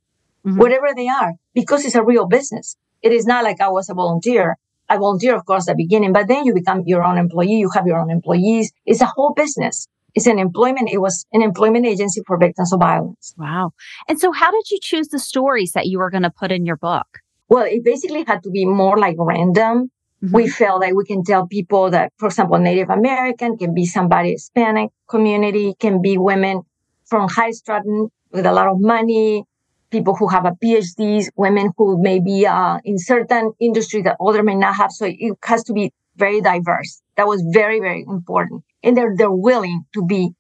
mm-hmm. 0.47 0.59
whatever 0.59 0.89
they 0.95 1.09
are, 1.09 1.33
because 1.55 1.85
it's 1.85 1.97
a 1.97 2.05
real 2.05 2.27
business. 2.27 2.77
It 3.03 3.13
is 3.13 3.27
not 3.27 3.43
like 3.43 3.61
I 3.61 3.69
was 3.69 3.89
a 3.89 3.95
volunteer. 3.95 4.57
I 4.89 4.97
volunteer, 4.97 5.37
of 5.37 5.45
course, 5.45 5.69
at 5.69 5.77
the 5.77 5.85
beginning, 5.85 6.13
but 6.13 6.29
then 6.29 6.45
you 6.45 6.55
become 6.55 6.83
your 6.87 7.05
own 7.05 7.17
employee. 7.19 7.59
You 7.59 7.71
have 7.75 7.87
your 7.87 7.99
own 7.99 8.11
employees. 8.11 8.73
It's 8.87 9.01
a 9.01 9.07
whole 9.07 9.33
business. 9.35 9.89
It's 10.15 10.27
an 10.27 10.39
employment. 10.39 10.91
It 10.91 10.99
was 10.99 11.27
an 11.33 11.43
employment 11.43 11.87
agency 11.87 12.23
for 12.27 12.37
victims 12.37 12.73
of 12.73 12.81
violence. 12.81 13.33
Wow. 13.39 13.73
And 14.09 14.19
so 14.19 14.33
how 14.33 14.51
did 14.51 14.71
you 14.71 14.79
choose 14.83 15.09
the 15.09 15.21
stories 15.21 15.73
that 15.73 15.87
you 15.87 15.99
were 15.99 16.11
going 16.11 16.25
to 16.25 16.31
put 16.31 16.51
in 16.51 16.67
your 16.67 16.77
book? 16.77 17.07
Well, 17.49 17.65
it 17.65 17.85
basically 17.85 18.25
had 18.27 18.43
to 18.43 18.51
be 18.51 18.65
more 18.65 18.99
like 18.99 19.17
random. 19.19 19.91
Mm-hmm. 20.23 20.35
We 20.35 20.49
feel 20.49 20.79
like 20.79 20.95
we 20.95 21.05
can 21.05 21.25
tell 21.25 21.47
people 21.47 21.91
that, 21.91 22.13
for 22.19 22.27
example, 22.27 22.59
Native 22.59 22.91
American 22.91 23.57
can 23.57 23.73
be 23.73 23.87
somebody 23.87 24.33
Hispanic 24.33 24.91
community, 25.09 25.75
can 25.79 26.03
be 26.03 26.19
women 26.19 26.63
from 27.07 27.29
high 27.29 27.53
stratum 27.53 28.09
with 28.31 28.47
a 28.47 28.53
lot 28.53 28.69
of 28.69 28.81
money, 28.81 29.45
people 29.91 30.15
who 30.15 30.29
have 30.29 30.45
a 30.45 30.53
PhDs, 30.53 31.29
women 31.37 31.71
who 31.77 32.01
may 32.01 32.21
be 32.21 32.47
uh, 32.47 32.79
in 32.85 32.99
certain 32.99 33.53
industries 33.61 34.05
that 34.05 34.17
other 34.21 34.43
may 34.43 34.55
not 34.55 34.77
have. 34.77 34.93
So 34.93 35.07
it 35.09 35.37
has 35.45 35.65
to 35.65 35.73
be 35.73 35.93
very 36.17 36.41
diverse. 36.41 37.03
That 37.17 37.27
was 37.27 37.43
very, 37.53 37.81
very 37.81 38.05
important. 38.07 38.63
And 38.83 38.97
they're, 38.97 39.15
they're 39.17 39.31
willing 39.31 39.85
to 39.95 40.05
be 40.05 40.31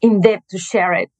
in 0.00 0.20
depth 0.20 0.48
to 0.48 0.58
share 0.58 0.92
it. 0.92 1.10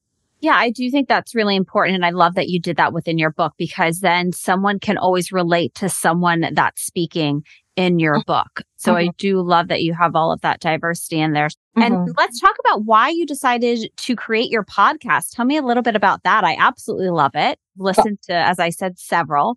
Yeah, 0.41 0.55
I 0.55 0.69
do 0.69 0.89
think 0.89 1.09
that's 1.09 1.35
really 1.35 1.57
important. 1.57 1.95
And 1.95 2.05
I 2.05 2.11
love 2.11 2.35
that 2.35 2.47
you 2.47 2.61
did 2.61 2.77
that 2.77 2.93
within 2.93 3.17
your 3.17 3.31
book 3.31 3.53
because 3.57 3.99
then 3.99 4.31
someone 4.31 4.79
can 4.79 4.97
always 4.97 5.33
relate 5.33 5.75
to 5.75 5.89
someone 5.89 6.45
that's 6.53 6.81
speaking 6.81 7.43
in 7.79 7.97
your 7.97 8.15
mm-hmm. 8.15 8.31
book. 8.31 8.61
So 8.75 8.91
mm-hmm. 8.91 9.09
I 9.09 9.13
do 9.17 9.41
love 9.41 9.69
that 9.69 9.81
you 9.81 9.93
have 9.93 10.13
all 10.13 10.33
of 10.33 10.41
that 10.41 10.59
diversity 10.59 11.21
in 11.21 11.31
there. 11.31 11.47
Mm-hmm. 11.47 11.81
And 11.81 12.15
let's 12.17 12.37
talk 12.41 12.55
about 12.59 12.83
why 12.83 13.07
you 13.07 13.25
decided 13.25 13.89
to 13.95 14.15
create 14.17 14.49
your 14.49 14.65
podcast. 14.65 15.29
Tell 15.31 15.45
me 15.45 15.55
a 15.55 15.61
little 15.61 15.81
bit 15.81 15.95
about 15.95 16.23
that. 16.23 16.43
I 16.43 16.57
absolutely 16.59 17.09
love 17.09 17.31
it. 17.35 17.57
Listen 17.77 18.19
to, 18.23 18.33
as 18.33 18.59
I 18.59 18.69
said, 18.69 18.99
several. 18.99 19.55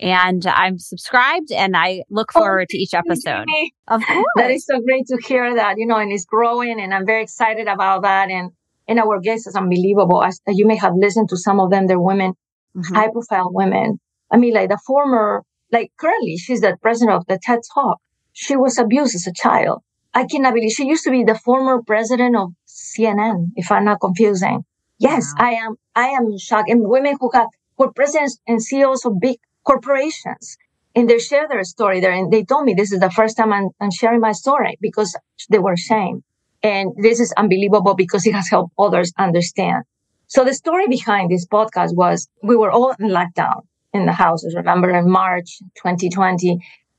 And 0.00 0.44
I'm 0.46 0.80
subscribed 0.80 1.52
and 1.52 1.76
I 1.76 2.02
look 2.10 2.32
oh, 2.34 2.40
forward 2.40 2.66
oh, 2.68 2.70
to 2.70 2.76
each 2.76 2.92
episode. 2.92 3.46
Of 3.86 4.02
course. 4.04 4.26
That 4.34 4.50
is 4.50 4.66
so 4.66 4.80
great 4.80 5.06
to 5.06 5.18
hear 5.24 5.54
that, 5.54 5.74
you 5.78 5.86
know, 5.86 5.96
and 5.96 6.10
it's 6.10 6.24
growing 6.24 6.80
and 6.80 6.92
I'm 6.92 7.06
very 7.06 7.22
excited 7.22 7.68
about 7.68 8.02
that. 8.02 8.30
And, 8.30 8.50
and 8.88 8.98
our 8.98 9.20
guests 9.20 9.46
is 9.46 9.54
unbelievable. 9.54 10.24
As 10.24 10.40
you 10.48 10.66
may 10.66 10.76
have 10.76 10.94
listened 10.96 11.28
to 11.28 11.36
some 11.36 11.60
of 11.60 11.70
them, 11.70 11.86
they're 11.86 12.00
women, 12.00 12.32
mm-hmm. 12.76 12.94
high 12.96 13.10
profile 13.12 13.50
women. 13.52 14.00
I 14.32 14.38
mean, 14.38 14.54
like 14.54 14.70
the 14.70 14.78
former 14.84 15.44
like 15.72 15.92
currently, 15.96 16.36
she's 16.36 16.60
the 16.60 16.76
president 16.82 17.16
of 17.16 17.26
the 17.26 17.38
TED 17.42 17.60
Talk. 17.74 17.98
She 18.32 18.56
was 18.56 18.78
abused 18.78 19.14
as 19.14 19.26
a 19.26 19.32
child. 19.32 19.82
I 20.12 20.26
cannot 20.26 20.54
believe 20.54 20.72
she 20.72 20.86
used 20.86 21.04
to 21.04 21.10
be 21.10 21.22
the 21.24 21.38
former 21.38 21.82
president 21.82 22.36
of 22.36 22.52
CNN, 22.66 23.52
if 23.56 23.70
I'm 23.70 23.84
not 23.84 24.00
confusing. 24.00 24.64
Yes, 24.98 25.32
wow. 25.38 25.46
I 25.46 25.50
am. 25.52 25.74
I 25.94 26.08
am 26.08 26.26
in 26.26 26.38
shock. 26.38 26.66
And 26.68 26.88
women 26.88 27.16
who 27.20 27.30
have 27.34 27.48
were 27.78 27.92
presidents 27.92 28.38
and 28.46 28.62
CEOs 28.62 29.04
of 29.06 29.20
big 29.20 29.38
corporations, 29.64 30.56
and 30.94 31.08
they 31.08 31.18
share 31.18 31.46
their 31.48 31.64
story 31.64 32.00
there. 32.00 32.12
And 32.12 32.32
they 32.32 32.44
told 32.44 32.64
me 32.64 32.74
this 32.74 32.92
is 32.92 33.00
the 33.00 33.10
first 33.10 33.36
time 33.36 33.52
I'm, 33.52 33.68
I'm 33.80 33.90
sharing 33.90 34.20
my 34.20 34.32
story 34.32 34.76
because 34.80 35.16
they 35.48 35.58
were 35.58 35.72
ashamed. 35.72 36.22
And 36.62 36.92
this 36.96 37.20
is 37.20 37.32
unbelievable 37.36 37.94
because 37.94 38.26
it 38.26 38.34
has 38.34 38.50
helped 38.50 38.74
others 38.78 39.12
understand. 39.16 39.84
So 40.26 40.44
the 40.44 40.54
story 40.54 40.86
behind 40.88 41.30
this 41.30 41.46
podcast 41.46 41.94
was 41.94 42.28
we 42.42 42.56
were 42.56 42.70
all 42.70 42.94
in 42.98 43.08
lockdown 43.08 43.62
in 43.92 44.06
the 44.06 44.12
houses. 44.12 44.54
Remember 44.54 44.90
in 44.90 45.10
March 45.10 45.58
2020. 45.76 46.58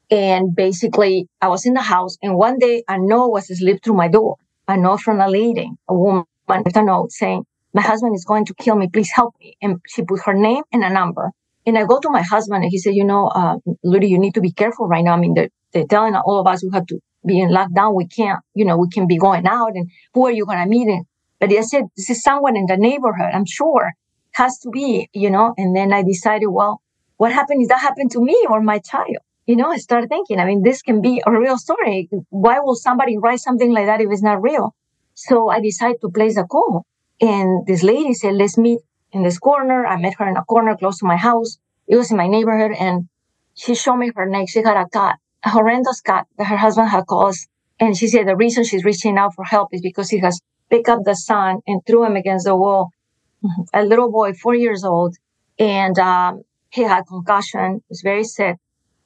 And 0.09 0.53
basically 0.55 1.27
I 1.41 1.47
was 1.47 1.65
in 1.65 1.73
the 1.73 1.81
house 1.81 2.17
and 2.21 2.35
one 2.35 2.59
day 2.59 2.83
a 2.87 2.97
note 2.99 3.29
was 3.29 3.47
slipped 3.57 3.85
through 3.85 3.95
my 3.95 4.09
door. 4.09 4.35
A 4.67 4.77
note 4.77 5.01
from 5.01 5.19
a 5.19 5.27
lady, 5.27 5.69
a 5.87 5.93
woman 5.93 6.25
with 6.47 6.75
a 6.75 6.83
note 6.83 7.11
saying, 7.11 7.43
my 7.73 7.81
husband 7.81 8.15
is 8.15 8.25
going 8.25 8.45
to 8.45 8.53
kill 8.53 8.75
me. 8.75 8.89
Please 8.91 9.09
help 9.13 9.33
me. 9.39 9.55
And 9.61 9.79
she 9.87 10.03
put 10.03 10.21
her 10.25 10.33
name 10.33 10.63
and 10.71 10.83
a 10.83 10.89
number. 10.89 11.31
And 11.65 11.77
I 11.77 11.85
go 11.85 11.99
to 11.99 12.09
my 12.09 12.21
husband 12.21 12.63
and 12.63 12.71
he 12.71 12.79
said, 12.79 12.95
you 12.95 13.05
know, 13.05 13.27
uh, 13.27 13.57
Ludy, 13.85 14.09
you 14.09 14.19
need 14.19 14.33
to 14.33 14.41
be 14.41 14.51
careful 14.51 14.87
right 14.87 15.03
now. 15.03 15.13
I 15.13 15.17
mean, 15.17 15.33
they're, 15.33 15.49
they're 15.73 15.85
telling 15.85 16.15
all 16.15 16.39
of 16.39 16.47
us 16.47 16.63
we 16.63 16.69
have 16.73 16.87
to 16.87 16.99
be 17.25 17.39
in 17.39 17.49
lockdown. 17.49 17.95
We 17.95 18.07
can't, 18.07 18.39
you 18.53 18.65
know, 18.65 18.77
we 18.77 18.89
can 18.89 19.07
be 19.07 19.17
going 19.17 19.47
out 19.47 19.71
and 19.75 19.89
who 20.13 20.25
are 20.25 20.31
you 20.31 20.45
going 20.45 20.61
to 20.61 20.69
meet? 20.69 21.05
But 21.39 21.51
I 21.51 21.61
said, 21.61 21.83
this 21.95 22.09
is 22.09 22.21
someone 22.21 22.57
in 22.57 22.65
the 22.67 22.77
neighborhood. 22.77 23.29
I'm 23.33 23.45
sure 23.45 23.91
has 24.33 24.59
to 24.59 24.69
be, 24.69 25.09
you 25.13 25.29
know, 25.29 25.53
and 25.57 25.75
then 25.75 25.93
I 25.93 26.03
decided, 26.03 26.47
well, 26.47 26.81
what 27.17 27.31
happened 27.31 27.61
is 27.61 27.67
that 27.67 27.79
happened 27.79 28.11
to 28.11 28.23
me 28.23 28.45
or 28.49 28.61
my 28.61 28.79
child. 28.79 29.17
You 29.45 29.55
know, 29.55 29.71
I 29.71 29.77
started 29.77 30.09
thinking, 30.09 30.39
I 30.39 30.45
mean, 30.45 30.63
this 30.63 30.81
can 30.81 31.01
be 31.01 31.21
a 31.25 31.31
real 31.31 31.57
story. 31.57 32.09
Why 32.29 32.59
will 32.59 32.75
somebody 32.75 33.17
write 33.17 33.39
something 33.39 33.71
like 33.71 33.87
that 33.87 34.01
if 34.01 34.07
it's 34.09 34.23
not 34.23 34.41
real? 34.41 34.75
So 35.15 35.49
I 35.49 35.59
decided 35.59 36.01
to 36.01 36.09
place 36.09 36.37
a 36.37 36.43
call. 36.43 36.85
And 37.19 37.65
this 37.67 37.83
lady 37.83 38.13
said, 38.13 38.35
let's 38.35 38.57
meet 38.57 38.79
in 39.11 39.23
this 39.23 39.39
corner. 39.39 39.85
I 39.85 39.97
met 39.97 40.15
her 40.19 40.27
in 40.27 40.37
a 40.37 40.45
corner 40.45 40.75
close 40.77 40.99
to 40.99 41.05
my 41.05 41.17
house. 41.17 41.57
It 41.87 41.95
was 41.95 42.11
in 42.11 42.17
my 42.17 42.27
neighborhood. 42.27 42.71
And 42.79 43.09
she 43.53 43.75
showed 43.75 43.97
me 43.97 44.11
her 44.15 44.25
neck. 44.27 44.49
She 44.49 44.59
had 44.59 44.77
a 44.77 44.87
cut, 44.87 45.17
a 45.43 45.49
horrendous 45.49 46.01
cut 46.01 46.25
that 46.37 46.45
her 46.45 46.57
husband 46.57 46.89
had 46.89 47.05
caused. 47.05 47.47
And 47.79 47.97
she 47.97 48.07
said 48.07 48.27
the 48.27 48.35
reason 48.35 48.63
she's 48.63 48.85
reaching 48.85 49.17
out 49.17 49.35
for 49.35 49.43
help 49.43 49.69
is 49.73 49.81
because 49.81 50.09
he 50.09 50.19
has 50.19 50.39
picked 50.69 50.87
up 50.87 51.03
the 51.03 51.15
son 51.15 51.59
and 51.67 51.81
threw 51.85 52.05
him 52.05 52.15
against 52.15 52.45
the 52.45 52.55
wall 52.55 52.91
a 53.73 53.83
little 53.83 54.11
boy, 54.11 54.33
four 54.33 54.55
years 54.55 54.83
old, 54.83 55.15
and 55.59 55.97
um, 55.99 56.43
he 56.69 56.81
had 56.81 57.03
concussion, 57.07 57.81
was 57.89 58.01
very 58.01 58.23
sick, 58.23 58.57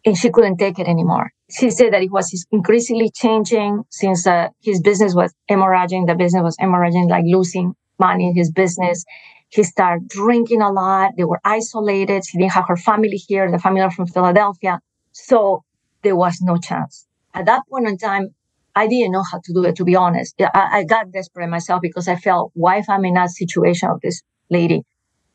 and 0.06 0.18
she 0.18 0.30
couldn't 0.30 0.58
take 0.58 0.80
it 0.80 0.88
anymore. 0.88 1.32
She 1.52 1.70
said 1.70 1.94
that 1.94 2.02
it 2.02 2.12
was 2.12 2.46
increasingly 2.52 3.12
changing 3.12 3.84
since 3.90 4.26
uh, 4.26 4.50
his 4.62 4.82
business 4.82 5.14
was 5.14 5.34
hemorrhaging. 5.50 6.08
The 6.08 6.16
business 6.16 6.44
was 6.44 6.58
hemorrhaging, 6.58 7.10
like 7.10 7.24
losing 7.26 7.76
money 8.00 8.28
in 8.28 8.36
his 8.36 8.52
business. 8.52 9.06
He 9.50 9.64
started 9.64 10.08
drinking 10.08 10.62
a 10.62 10.72
lot. 10.72 11.12
They 11.18 11.24
were 11.24 11.40
isolated. 11.44 12.24
She 12.26 12.38
didn't 12.40 12.54
have 12.54 12.68
her 12.68 12.76
family 12.76 13.18
here. 13.18 13.50
The 13.50 13.60
family 13.60 13.82
are 13.82 13.92
from 13.92 14.08
Philadelphia. 14.08 14.80
So 15.12 15.64
there 16.02 16.16
was 16.16 16.40
no 16.42 16.58
chance. 16.58 17.08
At 17.34 17.46
that 17.46 17.62
point 17.70 17.88
in 17.88 17.98
time, 17.98 18.34
I 18.76 18.88
didn't 18.88 19.12
know 19.12 19.24
how 19.32 19.40
to 19.44 19.54
do 19.54 19.64
it, 19.64 19.76
to 19.78 19.86
be 19.86 19.96
honest. 19.96 20.36
I, 20.40 20.80
I 20.80 20.84
got 20.84 21.12
desperate 21.12 21.48
myself 21.48 21.82
because 21.82 22.08
I 22.08 22.16
felt, 22.16 22.52
why 22.54 22.78
if 22.80 22.90
I'm 22.90 23.06
in 23.06 23.14
that 23.14 23.30
situation 23.30 23.90
of 23.90 24.02
this 24.02 24.22
lady? 24.50 24.84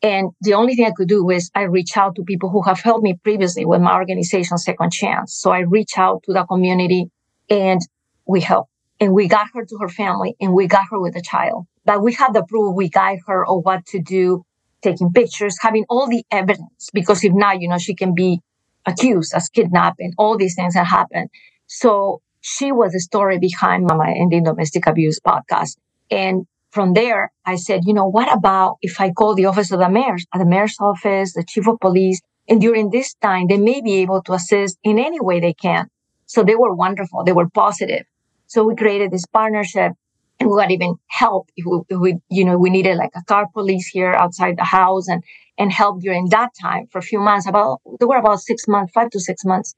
And 0.03 0.31
the 0.41 0.53
only 0.53 0.75
thing 0.75 0.85
I 0.85 0.91
could 0.95 1.07
do 1.07 1.23
was 1.23 1.51
I 1.53 1.63
reach 1.63 1.95
out 1.95 2.15
to 2.15 2.23
people 2.23 2.49
who 2.49 2.61
have 2.63 2.79
helped 2.81 3.03
me 3.03 3.17
previously 3.23 3.65
with 3.65 3.81
my 3.81 3.95
organization, 3.95 4.57
Second 4.57 4.91
Chance. 4.91 5.33
So 5.33 5.51
I 5.51 5.59
reach 5.59 5.97
out 5.97 6.23
to 6.23 6.33
the 6.33 6.43
community 6.45 7.09
and 7.49 7.81
we 8.25 8.41
help. 8.41 8.67
And 8.99 9.13
we 9.13 9.27
got 9.27 9.47
her 9.53 9.65
to 9.65 9.77
her 9.81 9.89
family 9.89 10.35
and 10.39 10.53
we 10.53 10.67
got 10.67 10.85
her 10.91 10.99
with 10.99 11.15
a 11.15 11.21
child. 11.21 11.65
But 11.85 12.03
we 12.03 12.13
had 12.13 12.33
the 12.33 12.43
proof. 12.43 12.75
We 12.75 12.89
guide 12.89 13.19
her 13.27 13.45
on 13.45 13.61
what 13.61 13.85
to 13.87 13.99
do, 13.99 14.43
taking 14.83 15.11
pictures, 15.11 15.57
having 15.59 15.85
all 15.89 16.07
the 16.07 16.23
evidence. 16.31 16.89
Because 16.93 17.23
if 17.23 17.33
not, 17.33 17.61
you 17.61 17.67
know, 17.67 17.79
she 17.79 17.95
can 17.95 18.13
be 18.13 18.41
accused 18.85 19.33
as 19.35 19.49
kidnapping, 19.49 20.13
all 20.17 20.37
these 20.37 20.55
things 20.55 20.75
that 20.75 20.85
happen. 20.85 21.29
So 21.67 22.21
she 22.41 22.71
was 22.71 22.91
the 22.91 22.99
story 22.99 23.39
behind 23.39 23.85
Mama 23.85 24.13
Ending 24.15 24.43
Domestic 24.43 24.87
Abuse 24.87 25.19
podcast. 25.19 25.77
And 26.09 26.45
from 26.71 26.93
there, 26.93 27.31
I 27.45 27.55
said, 27.55 27.81
you 27.85 27.93
know, 27.93 28.07
what 28.07 28.33
about 28.33 28.77
if 28.81 28.99
I 28.99 29.11
call 29.11 29.35
the 29.35 29.45
office 29.45 29.71
of 29.71 29.79
the 29.79 29.89
mayor, 29.89 30.17
the 30.33 30.45
mayor's 30.45 30.75
office, 30.79 31.33
the 31.33 31.43
chief 31.43 31.67
of 31.67 31.79
police, 31.79 32.21
and 32.49 32.59
during 32.59 32.89
this 32.89 33.13
time, 33.15 33.47
they 33.47 33.57
may 33.57 33.81
be 33.81 33.95
able 33.97 34.21
to 34.23 34.33
assist 34.33 34.77
in 34.83 34.99
any 34.99 35.19
way 35.21 35.39
they 35.39 35.53
can. 35.53 35.87
So 36.25 36.43
they 36.43 36.55
were 36.55 36.73
wonderful. 36.73 37.23
They 37.23 37.33
were 37.33 37.49
positive. 37.49 38.05
So 38.47 38.63
we 38.63 38.75
created 38.75 39.11
this 39.11 39.25
partnership 39.25 39.93
and 40.39 40.49
we 40.49 40.57
got 40.57 40.71
even 40.71 40.95
help 41.07 41.49
if 41.55 41.65
we, 41.65 41.79
if 41.89 41.99
we, 41.99 42.17
you 42.29 42.43
know, 42.43 42.57
we 42.57 42.69
needed 42.69 42.97
like 42.97 43.11
a 43.15 43.23
car 43.23 43.47
police 43.53 43.87
here 43.87 44.11
outside 44.11 44.57
the 44.57 44.63
house 44.63 45.07
and, 45.07 45.23
and 45.57 45.71
help 45.71 46.01
during 46.01 46.29
that 46.29 46.49
time 46.59 46.87
for 46.91 46.97
a 46.99 47.03
few 47.03 47.19
months, 47.19 47.47
about, 47.47 47.79
they 47.99 48.05
were 48.05 48.17
about 48.17 48.39
six 48.39 48.67
months, 48.67 48.91
five 48.93 49.09
to 49.11 49.19
six 49.19 49.45
months. 49.45 49.75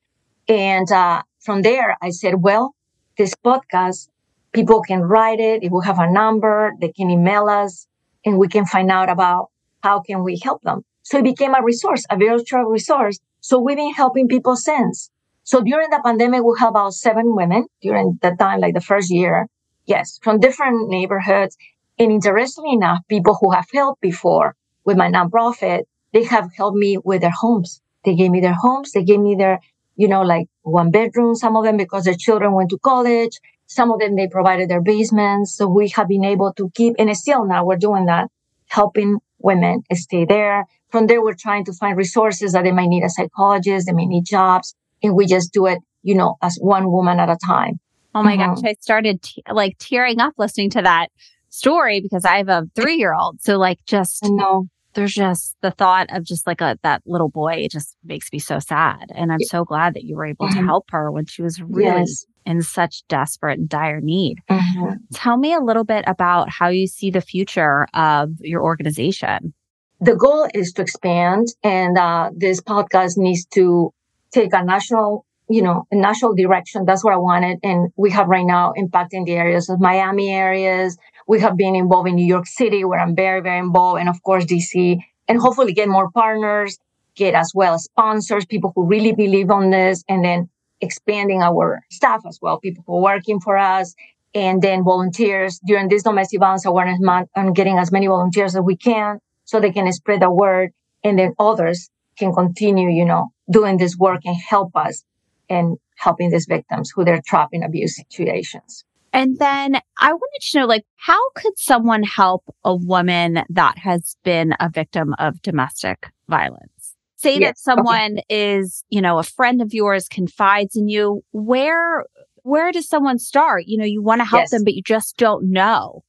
And, 0.48 0.92
uh, 0.92 1.22
from 1.44 1.62
there, 1.62 1.98
I 2.02 2.10
said, 2.10 2.36
well, 2.42 2.74
this 3.18 3.36
podcast, 3.36 4.10
people 4.54 4.82
can 4.82 5.02
write 5.02 5.40
it. 5.40 5.64
If 5.64 5.72
we 5.72 5.82
have 5.86 6.00
a 6.00 6.12
number, 6.12 6.74
they 6.80 6.92
can 6.92 7.10
email 7.10 7.48
us 7.50 7.88
and 8.26 8.38
we 8.38 8.48
can 8.48 8.66
find 8.66 8.90
out 8.90 9.10
about 9.10 9.50
how 9.84 10.00
can 10.00 10.24
we 10.24 10.40
help 10.42 10.62
them. 10.62 10.84
So 11.04 11.18
it 11.18 11.24
became 11.24 11.54
a 11.54 11.64
resource, 11.64 12.06
a 12.10 12.18
virtual 12.18 12.64
resource. 12.64 13.20
So 13.42 13.60
we've 13.60 13.76
been 13.76 13.94
helping 13.94 14.30
people 14.30 14.56
since. 14.56 15.10
So 15.44 15.62
during 15.62 15.90
the 15.90 16.02
pandemic, 16.04 16.44
we 16.44 16.56
helped 16.58 16.72
about 16.72 16.94
seven 16.94 17.36
women 17.36 17.66
during 17.82 18.18
the 18.22 18.32
time, 18.40 18.62
like 18.62 18.74
the 18.74 18.82
first 18.82 19.12
year. 19.12 19.48
Yes, 19.86 20.18
from 20.22 20.40
different 20.40 20.90
neighborhoods. 20.90 21.58
And 22.00 22.12
interestingly 22.12 22.72
enough, 22.72 23.00
people 23.10 23.38
who 23.40 23.52
have 23.52 23.68
helped 23.74 24.00
before 24.00 24.56
with 24.86 24.96
my 24.96 25.10
nonprofit, 25.12 25.82
they 26.14 26.24
have 26.24 26.50
helped 26.56 26.78
me 26.78 26.98
with 27.04 27.22
their 27.22 27.38
homes. 27.38 27.82
They 28.06 28.16
gave 28.16 28.32
me 28.32 28.40
their 28.40 28.56
homes. 28.58 28.94
They 28.94 29.04
gave 29.04 29.20
me 29.20 29.36
their 29.36 29.60
you 29.96 30.08
know, 30.08 30.22
like 30.22 30.48
one 30.64 30.92
bedroom, 30.92 31.36
some 31.36 31.56
of 31.56 31.64
them 31.64 31.78
because 31.78 32.06
their 32.06 32.16
children 32.16 32.54
went 32.54 32.70
to 32.70 32.78
college. 32.80 33.40
Some 33.68 33.92
of 33.92 34.00
them, 34.00 34.16
they 34.16 34.28
provided 34.28 34.70
their 34.70 34.82
basements. 34.82 35.56
So 35.56 35.68
we 35.68 35.90
have 35.90 36.08
been 36.08 36.26
able 36.26 36.54
to 36.54 36.70
keep, 36.76 36.96
and 37.00 37.16
still 37.18 37.46
now 37.46 37.66
we're 37.66 37.78
doing 37.78 38.06
that, 38.06 38.30
helping 38.68 39.20
women 39.40 39.84
stay 39.94 40.26
there. 40.26 40.66
From 40.90 41.08
there, 41.08 41.24
we're 41.24 41.34
trying 41.34 41.66
to 41.66 41.74
find 41.74 41.98
resources 41.98 42.54
that 42.54 42.64
they 42.64 42.72
might 42.72 42.88
need 42.88 43.04
a 43.04 43.10
psychologist, 43.10 43.88
they 43.88 43.94
may 43.94 44.06
need 44.06 44.26
jobs, 44.26 44.76
and 45.02 45.16
we 45.16 45.26
just 45.26 45.52
do 45.52 45.66
it, 45.66 45.80
you 46.04 46.16
know, 46.16 46.38
as 46.42 46.58
one 46.62 46.92
woman 46.92 47.20
at 47.20 47.30
a 47.30 47.38
time. 47.44 47.80
Oh 48.16 48.22
my 48.22 48.38
mm-hmm. 48.38 48.54
gosh. 48.54 48.64
I 48.64 48.76
started 48.80 49.22
t- 49.22 49.44
like 49.52 49.78
tearing 49.80 50.20
up 50.20 50.34
listening 50.38 50.70
to 50.72 50.82
that 50.84 51.08
story 51.50 52.00
because 52.00 52.26
I 52.26 52.38
have 52.38 52.50
a 52.50 52.68
three 52.76 52.96
year 52.96 53.14
old. 53.14 53.42
So 53.42 53.58
like 53.58 53.80
just, 53.86 54.24
no, 54.24 54.68
there's 54.94 55.14
just 55.14 55.56
the 55.62 55.72
thought 55.72 56.08
of 56.12 56.24
just 56.24 56.48
like 56.48 56.62
a, 56.62 56.78
that 56.84 57.02
little 57.06 57.30
boy, 57.30 57.54
it 57.54 57.72
just 57.72 57.96
makes 58.04 58.32
me 58.32 58.40
so 58.40 58.60
sad. 58.60 59.12
And 59.16 59.32
I'm 59.32 59.42
so 59.42 59.64
glad 59.64 59.94
that 59.96 60.04
you 60.04 60.16
were 60.16 60.26
able 60.26 60.48
mm-hmm. 60.48 60.60
to 60.60 60.66
help 60.66 60.86
her 60.92 61.12
when 61.12 61.26
she 61.26 61.42
was 61.42 61.62
really 61.62 62.00
yes. 62.00 62.26
in 62.46 62.62
such 62.62 63.04
desperate 63.08 63.60
and 63.60 63.70
dire 63.70 64.02
need. 64.02 64.38
Mm-hmm. 64.50 64.96
Tell 65.14 65.38
me 65.38 65.54
a 65.54 65.60
little 65.60 65.84
bit 65.84 66.04
about 66.08 66.50
how 66.50 66.70
you 66.70 66.88
see 66.88 67.12
the 67.12 67.22
future 67.22 67.88
of 67.94 68.30
your 68.40 68.64
organization. 68.64 69.54
The 70.00 70.16
goal 70.16 70.48
is 70.54 70.74
to 70.74 70.82
expand, 70.82 71.48
and 71.64 71.98
uh, 71.98 72.32
this 72.36 72.62
podcast 72.62 73.14
needs 73.16 73.46
to 73.54 73.94
take 74.32 74.54
a 74.54 74.64
national, 74.64 75.26
you 75.48 75.62
know, 75.62 75.86
a 75.92 75.96
national 75.96 76.36
direction. 76.36 76.84
That's 76.86 77.06
what 77.06 77.14
I 77.14 77.18
wanted. 77.18 77.60
And 77.64 77.90
we 77.96 78.12
have 78.12 78.28
right 78.28 78.46
now 78.46 78.74
impacting 78.78 79.26
the 79.26 79.34
areas 79.34 79.70
of 79.70 79.80
Miami 79.80 80.30
areas, 80.34 80.98
we 81.28 81.40
have 81.40 81.58
been 81.58 81.76
involved 81.76 82.10
in 82.10 82.16
New 82.16 82.26
York 82.26 82.48
City, 82.48 82.84
where 82.84 83.00
I'm 83.00 83.16
very, 83.16 83.42
very 83.42 83.60
involved, 83.60 84.00
and 84.00 84.10
of 84.10 84.22
course, 84.24 84.46
DC, 84.46 84.98
and 85.28 85.40
hopefully 85.40 85.74
get 85.74 85.88
more 85.88 86.12
partners, 86.12 86.78
get 87.16 87.34
as 87.34 87.52
well 87.54 87.78
sponsors, 87.80 88.46
people 88.46 88.72
who 88.76 88.86
really 88.86 89.14
believe 89.14 89.50
on 89.50 89.70
this, 89.70 90.04
and 90.10 90.24
then 90.24 90.50
expanding 90.82 91.42
our 91.42 91.82
staff 91.90 92.22
as 92.28 92.40
well, 92.42 92.60
people 92.60 92.84
who 92.86 92.98
are 92.98 93.02
working 93.02 93.40
for 93.40 93.58
us, 93.58 93.96
and 94.36 94.62
then 94.62 94.84
volunteers 94.84 95.60
during 95.66 95.88
this 95.88 96.04
domestic 96.04 96.40
violence 96.40 96.66
awareness 96.66 97.00
month 97.00 97.30
and 97.36 97.56
getting 97.56 97.78
as 97.78 97.92
many 97.92 98.08
volunteers 98.08 98.56
as 98.56 98.62
we 98.62 98.76
can 98.76 99.20
so 99.46 99.60
they 99.60 99.72
can 99.72 99.92
spread 99.94 100.22
the 100.22 100.32
word 100.32 100.72
and 101.04 101.20
then 101.20 101.34
others 101.38 101.90
can 102.18 102.34
continue, 102.34 102.90
you 102.90 103.06
know, 103.06 103.30
doing 103.50 103.78
this 103.78 103.96
work 103.98 104.22
and 104.26 104.36
help 104.36 104.76
us 104.76 105.04
and 105.50 105.78
helping 105.96 106.30
these 106.32 106.46
victims 106.48 106.92
who 106.94 107.04
they're 107.06 107.22
trapped 107.26 107.54
in 107.54 107.64
abuse 107.64 107.96
situations. 107.96 108.84
And 109.14 109.38
then 109.38 109.76
I 110.00 110.12
wanted 110.12 110.42
to 110.42 110.60
know, 110.60 110.66
like, 110.66 110.86
how 110.96 111.20
could 111.36 111.54
someone 111.58 112.02
help 112.02 112.44
a 112.64 112.76
woman 112.76 113.44
that 113.50 113.78
has 113.78 114.18
been 114.24 114.56
a 114.60 114.70
victim 114.70 115.14
of 115.20 115.40
domestic 115.44 116.08
violence? 116.28 116.96
Say 117.18 117.40
yes. 117.40 117.42
that 117.42 117.58
someone 117.60 118.14
okay. 118.14 118.58
is, 118.58 118.84
you 118.90 119.02
know, 119.02 119.20
a 119.20 119.24
friend 119.24 119.62
of 119.62 119.74
yours 119.74 120.10
confides 120.10 120.76
in 120.76 120.90
you. 120.90 121.24
Where, 121.32 122.06
where 122.42 122.72
does 122.72 122.90
someone 122.90 123.20
start? 123.20 123.66
You 123.68 123.78
know, 123.78 123.86
you 123.86 124.02
want 124.02 124.20
to 124.22 124.26
help 124.26 124.42
yes. 124.42 124.50
them, 124.50 124.64
but 124.64 124.74
you 124.74 124.82
just 124.82 125.16
don't 125.16 125.52
know. 125.52 126.04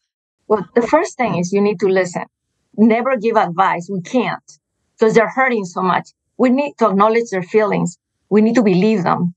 Well, 0.49 0.67
the 0.75 0.87
first 0.87 1.17
thing 1.19 1.37
is 1.37 1.53
you 1.53 1.61
need 1.61 1.81
to 1.81 1.89
listen. 1.89 2.25
Never 2.77 3.17
give 3.17 3.37
advice. 3.37 3.89
We 3.93 4.01
can't 4.01 4.43
because 4.99 5.15
they're 5.15 5.29
hurting 5.29 5.67
so 5.67 5.83
much. 5.83 6.09
We 6.39 6.51
need 6.51 6.75
to 6.79 6.89
acknowledge 6.89 7.31
their 7.31 7.43
feelings. 7.43 7.99
We 8.31 8.41
need 8.41 8.55
to 8.55 8.63
believe 8.63 9.05
them 9.05 9.35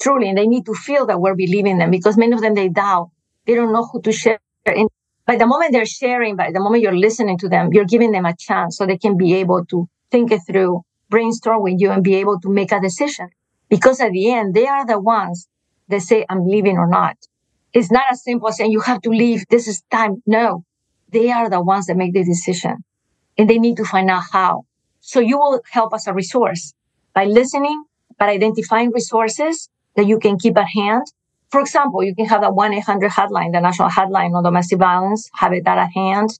truly, 0.00 0.28
and 0.28 0.38
they 0.38 0.46
need 0.46 0.66
to 0.66 0.74
feel 0.74 1.06
that 1.06 1.20
we're 1.20 1.34
believing 1.34 1.78
them 1.78 1.90
because 1.90 2.16
many 2.16 2.32
of 2.32 2.40
them 2.40 2.54
they 2.54 2.68
doubt. 2.68 3.10
They 3.46 3.54
don't 3.54 3.72
know 3.72 3.88
who 3.92 4.00
to 4.02 4.12
share. 4.12 4.40
And 4.66 4.88
by 5.26 5.36
the 5.36 5.46
moment 5.46 5.72
they're 5.72 5.86
sharing, 5.86 6.36
by 6.36 6.50
the 6.52 6.60
moment 6.60 6.82
you're 6.82 6.96
listening 6.96 7.38
to 7.38 7.48
them, 7.48 7.70
you're 7.72 7.84
giving 7.84 8.12
them 8.12 8.26
a 8.26 8.34
chance 8.38 8.76
so 8.76 8.86
they 8.86 8.98
can 8.98 9.16
be 9.16 9.34
able 9.34 9.64
to 9.66 9.88
think 10.10 10.32
it 10.32 10.40
through, 10.46 10.82
brainstorm 11.10 11.62
with 11.62 11.74
you, 11.78 11.90
and 11.90 12.02
be 12.04 12.16
able 12.16 12.40
to 12.40 12.50
make 12.50 12.72
a 12.72 12.80
decision. 12.80 13.28
Because 13.68 14.00
at 14.00 14.12
the 14.12 14.30
end, 14.30 14.54
they 14.54 14.66
are 14.66 14.86
the 14.86 15.00
ones 15.00 15.48
that 15.88 16.02
say, 16.02 16.24
I'm 16.28 16.46
leaving 16.46 16.78
or 16.78 16.86
not. 16.88 17.16
It's 17.72 17.90
not 17.90 18.04
as 18.10 18.22
simple 18.22 18.48
as 18.48 18.56
saying 18.56 18.72
you 18.72 18.80
have 18.80 19.02
to 19.02 19.10
leave. 19.10 19.44
This 19.50 19.68
is 19.68 19.82
time. 19.90 20.22
No, 20.26 20.64
they 21.10 21.30
are 21.30 21.50
the 21.50 21.62
ones 21.62 21.86
that 21.86 21.96
make 21.96 22.12
the 22.14 22.24
decision 22.24 22.76
and 23.38 23.48
they 23.50 23.58
need 23.58 23.76
to 23.76 23.84
find 23.84 24.10
out 24.10 24.24
how. 24.32 24.64
So 25.00 25.20
you 25.20 25.38
will 25.38 25.60
help 25.70 25.92
as 25.94 26.06
a 26.06 26.14
resource 26.14 26.72
by 27.14 27.24
listening, 27.26 27.84
but 28.18 28.28
identifying 28.28 28.90
resources 28.90 29.68
that 29.96 30.06
you 30.06 30.18
can 30.18 30.38
keep 30.38 30.56
at 30.58 30.68
hand. 30.68 31.06
For 31.50 31.60
example, 31.60 32.02
you 32.02 32.14
can 32.14 32.26
have 32.26 32.42
a 32.42 32.50
1-800 32.50 33.08
hotline, 33.10 33.52
the 33.52 33.60
national 33.60 33.88
hotline 33.88 34.34
on 34.34 34.42
domestic 34.42 34.78
violence, 34.78 35.30
have 35.34 35.52
it 35.52 35.66
at 35.66 35.88
hand. 35.94 36.30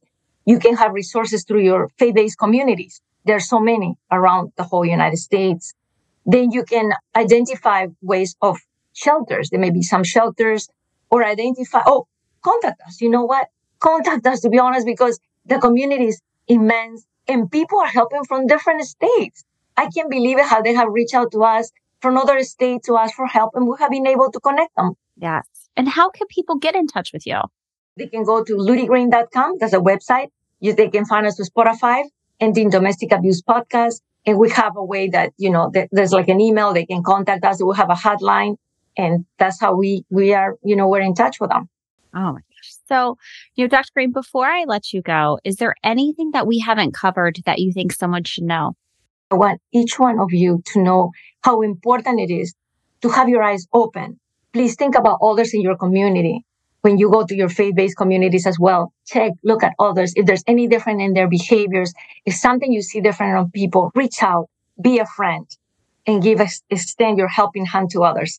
You 0.45 0.59
can 0.59 0.75
have 0.77 0.93
resources 0.93 1.45
through 1.45 1.63
your 1.63 1.89
faith-based 1.99 2.39
communities. 2.39 3.01
There 3.25 3.37
are 3.37 3.41
so 3.41 3.61
many 3.61 3.97
around 4.11 4.53
the 4.57 4.65
whole 4.65 4.85
United 4.85 5.19
States. 5.19 5.73
Then 6.27 6.51
you 6.51 6.65
can 6.65 6.93
identify 7.15 7.87
ways 8.03 8.37
of 8.43 8.59
shelters. 8.93 9.51
There 9.51 9.61
may 9.61 9.71
be 9.71 9.83
some 9.83 10.05
shelters 10.05 10.69
or 11.11 11.25
identify, 11.25 11.83
oh, 11.87 12.07
contact 12.43 12.81
us. 12.87 13.01
You 13.01 13.11
know 13.11 13.25
what? 13.25 13.49
Contact 13.79 14.27
us 14.27 14.41
to 14.41 14.49
be 14.51 14.59
honest, 14.59 14.87
because 14.87 15.21
the 15.47 15.59
community 15.59 16.07
is 16.07 16.21
immense 16.49 17.07
and 17.29 17.51
people 17.51 17.79
are 17.79 17.87
helping 17.87 18.25
from 18.25 18.47
different 18.47 18.83
states. 18.85 19.45
I 19.77 19.89
can't 19.95 20.11
believe 20.11 20.39
it 20.39 20.47
how 20.47 20.63
they 20.63 20.75
have 20.75 20.89
reached 20.91 21.15
out 21.15 21.33
to 21.33 21.43
us 21.45 21.71
from 22.01 22.17
other 22.17 22.43
states 22.43 22.87
to 22.87 22.97
ask 22.97 23.15
for 23.15 23.27
help 23.27 23.53
and 23.55 23.67
we 23.67 23.77
have 23.79 23.91
been 23.91 24.07
able 24.07 24.31
to 24.31 24.41
connect 24.41 24.75
them. 24.77 24.93
Yes. 25.17 25.47
And 25.77 25.89
how 25.89 26.11
can 26.11 26.27
people 26.29 26.57
get 26.57 26.75
in 26.75 26.87
touch 26.87 27.13
with 27.13 27.27
you? 27.27 27.41
They 27.97 28.07
can 28.07 28.25
go 28.25 28.45
to 28.45 28.57
ludygreen.com. 28.57 29.59
That's 29.59 29.73
a 29.73 29.79
website. 29.79 30.29
You, 30.61 30.75
they 30.75 30.89
can 30.89 31.05
find 31.05 31.27
us 31.27 31.37
to 31.37 31.45
Spotify 31.45 32.05
and 32.41 32.55
the 32.55 32.69
Domestic 32.69 33.13
Abuse 33.13 33.43
Podcast. 33.43 34.01
And 34.27 34.39
we 34.39 34.51
have 34.51 34.77
a 34.77 34.85
way 34.85 35.09
that, 35.11 35.33
you 35.37 35.51
know, 35.51 35.71
there's 35.93 36.13
like 36.13 36.29
an 36.29 36.41
email. 36.41 36.73
They 36.73 36.87
can 36.87 37.03
contact 37.03 37.45
us. 37.45 37.63
We 37.63 37.77
have 37.77 37.91
a 37.91 37.95
hotline 37.95 38.57
and 38.97 39.25
that's 39.39 39.61
how 39.61 39.75
we, 39.75 40.05
we 40.11 40.35
are, 40.35 40.57
you 40.63 40.77
know, 40.77 40.89
we're 40.89 41.01
in 41.01 41.15
touch 41.15 41.41
with 41.41 41.51
them. 41.51 41.69
Oh 42.15 42.33
my 42.33 42.41
gosh. 42.41 42.75
So, 42.87 43.19
you 43.55 43.65
know, 43.65 43.69
Dr. 43.69 43.91
Green, 43.93 44.13
before 44.13 44.47
I 44.47 44.65
let 44.67 44.93
you 44.93 45.03
go, 45.03 45.39
is 45.45 45.57
there 45.57 45.75
anything 45.83 46.31
that 46.33 46.47
we 46.47 46.61
haven't 46.61 46.95
covered 46.95 47.39
that 47.45 47.59
you 47.59 47.73
think 47.73 47.93
someone 47.93 48.25
should 48.25 48.45
know? 48.45 48.77
I 49.35 49.37
want 49.37 49.61
each 49.73 49.99
one 49.99 50.21
of 50.21 50.33
you 50.33 50.63
to 50.67 50.81
know 50.81 51.11
how 51.41 51.63
important 51.63 52.21
it 52.21 52.33
is 52.33 52.55
to 53.03 53.09
have 53.09 53.29
your 53.29 53.43
eyes 53.43 53.67
open. 53.73 54.21
Please 54.53 54.77
think 54.77 54.95
about 54.97 55.19
others 55.21 55.53
in 55.53 55.61
your 55.61 55.77
community. 55.77 56.45
When 56.83 56.99
you 56.99 57.11
go 57.11 57.27
to 57.27 57.35
your 57.35 57.49
faith-based 57.49 57.97
communities 57.97 58.47
as 58.47 58.61
well, 58.61 58.93
check, 59.07 59.33
look 59.43 59.65
at 59.65 59.73
others. 59.81 60.13
If 60.15 60.27
there's 60.27 60.45
any 60.47 60.69
different 60.69 61.01
in 61.01 61.15
their 61.15 61.29
behaviors, 61.29 61.93
if 62.25 62.37
something 62.37 62.71
you 62.71 62.81
see 62.81 63.01
different 63.01 63.37
on 63.37 63.51
people, 63.51 63.91
reach 63.97 64.23
out, 64.23 64.49
be 64.81 65.01
a 65.01 65.07
friend, 65.07 65.51
and 66.07 66.23
give 66.23 66.41
us, 66.41 66.63
extend 66.71 67.19
your 67.19 67.27
helping 67.27 67.67
hand 67.67 67.91
to 67.91 68.05
others. 68.05 68.39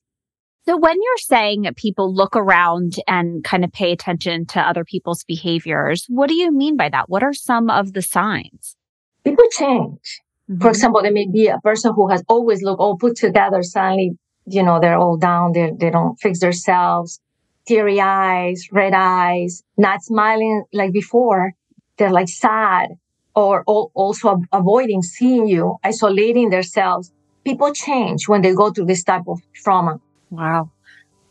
So 0.66 0.78
when 0.78 0.96
you're 0.96 1.18
saying 1.18 1.64
that 1.64 1.76
people 1.76 2.16
look 2.16 2.38
around 2.38 2.96
and 3.06 3.44
kind 3.44 3.66
of 3.66 3.74
pay 3.74 3.92
attention 3.92 4.46
to 4.48 4.62
other 4.62 4.86
people's 4.86 5.26
behaviors, 5.26 6.06
what 6.08 6.30
do 6.30 6.36
you 6.36 6.54
mean 6.54 6.78
by 6.78 6.88
that? 6.88 7.10
What 7.10 7.22
are 7.22 7.34
some 7.34 7.70
of 7.70 7.92
the 7.92 8.02
signs? 8.02 8.78
People 9.26 9.46
change. 9.52 10.22
Mm-hmm. 10.50 10.62
For 10.62 10.70
example, 10.70 11.02
there 11.02 11.12
may 11.12 11.28
be 11.28 11.48
a 11.48 11.60
person 11.60 11.94
who 11.96 12.10
has 12.10 12.24
always 12.28 12.62
looked 12.62 12.80
all 12.80 12.98
put 12.98 13.16
together. 13.16 13.64
Suddenly, 13.64 14.18
you 14.46 14.64
know, 14.64 14.80
they're 14.80 14.98
all 14.98 15.18
down. 15.18 15.54
They 15.54 15.72
they 15.78 15.90
don't 15.90 16.16
fix 16.18 16.40
themselves. 16.40 17.20
Teary 17.68 18.00
eyes, 18.00 18.68
red 18.72 18.94
eyes, 18.94 19.64
not 19.76 20.04
smiling 20.04 20.66
like 20.72 20.94
before. 20.94 21.54
They're 21.98 22.12
like 22.12 22.30
sad 22.30 22.90
or 23.36 23.64
also 23.66 24.42
avoiding 24.52 25.02
seeing 25.02 25.48
you, 25.48 25.78
isolating 25.84 26.50
themselves. 26.52 27.12
People 27.44 27.74
change 27.74 28.28
when 28.28 28.42
they 28.42 28.54
go 28.54 28.72
through 28.72 28.86
this 28.86 29.04
type 29.04 29.24
of 29.28 29.40
trauma. 29.54 30.00
Wow. 30.30 30.72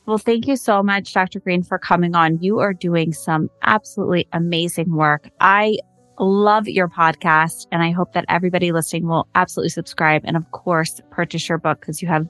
Well, 0.06 0.18
thank 0.18 0.46
you 0.46 0.56
so 0.56 0.82
much, 0.82 1.14
Dr. 1.14 1.40
Green, 1.40 1.62
for 1.62 1.78
coming 1.78 2.14
on. 2.14 2.38
You 2.42 2.58
are 2.58 2.74
doing 2.74 3.12
some 3.12 3.48
absolutely 3.62 4.28
amazing 4.32 4.94
work. 4.94 5.30
I 5.40 5.78
love 6.18 6.68
your 6.68 6.88
podcast. 6.88 7.66
And 7.72 7.82
I 7.82 7.90
hope 7.90 8.12
that 8.12 8.24
everybody 8.28 8.72
listening 8.72 9.06
will 9.06 9.28
absolutely 9.34 9.70
subscribe 9.70 10.22
and, 10.24 10.36
of 10.36 10.50
course, 10.52 11.00
purchase 11.10 11.48
your 11.48 11.58
book 11.58 11.80
because 11.80 12.02
you 12.02 12.08
have 12.08 12.28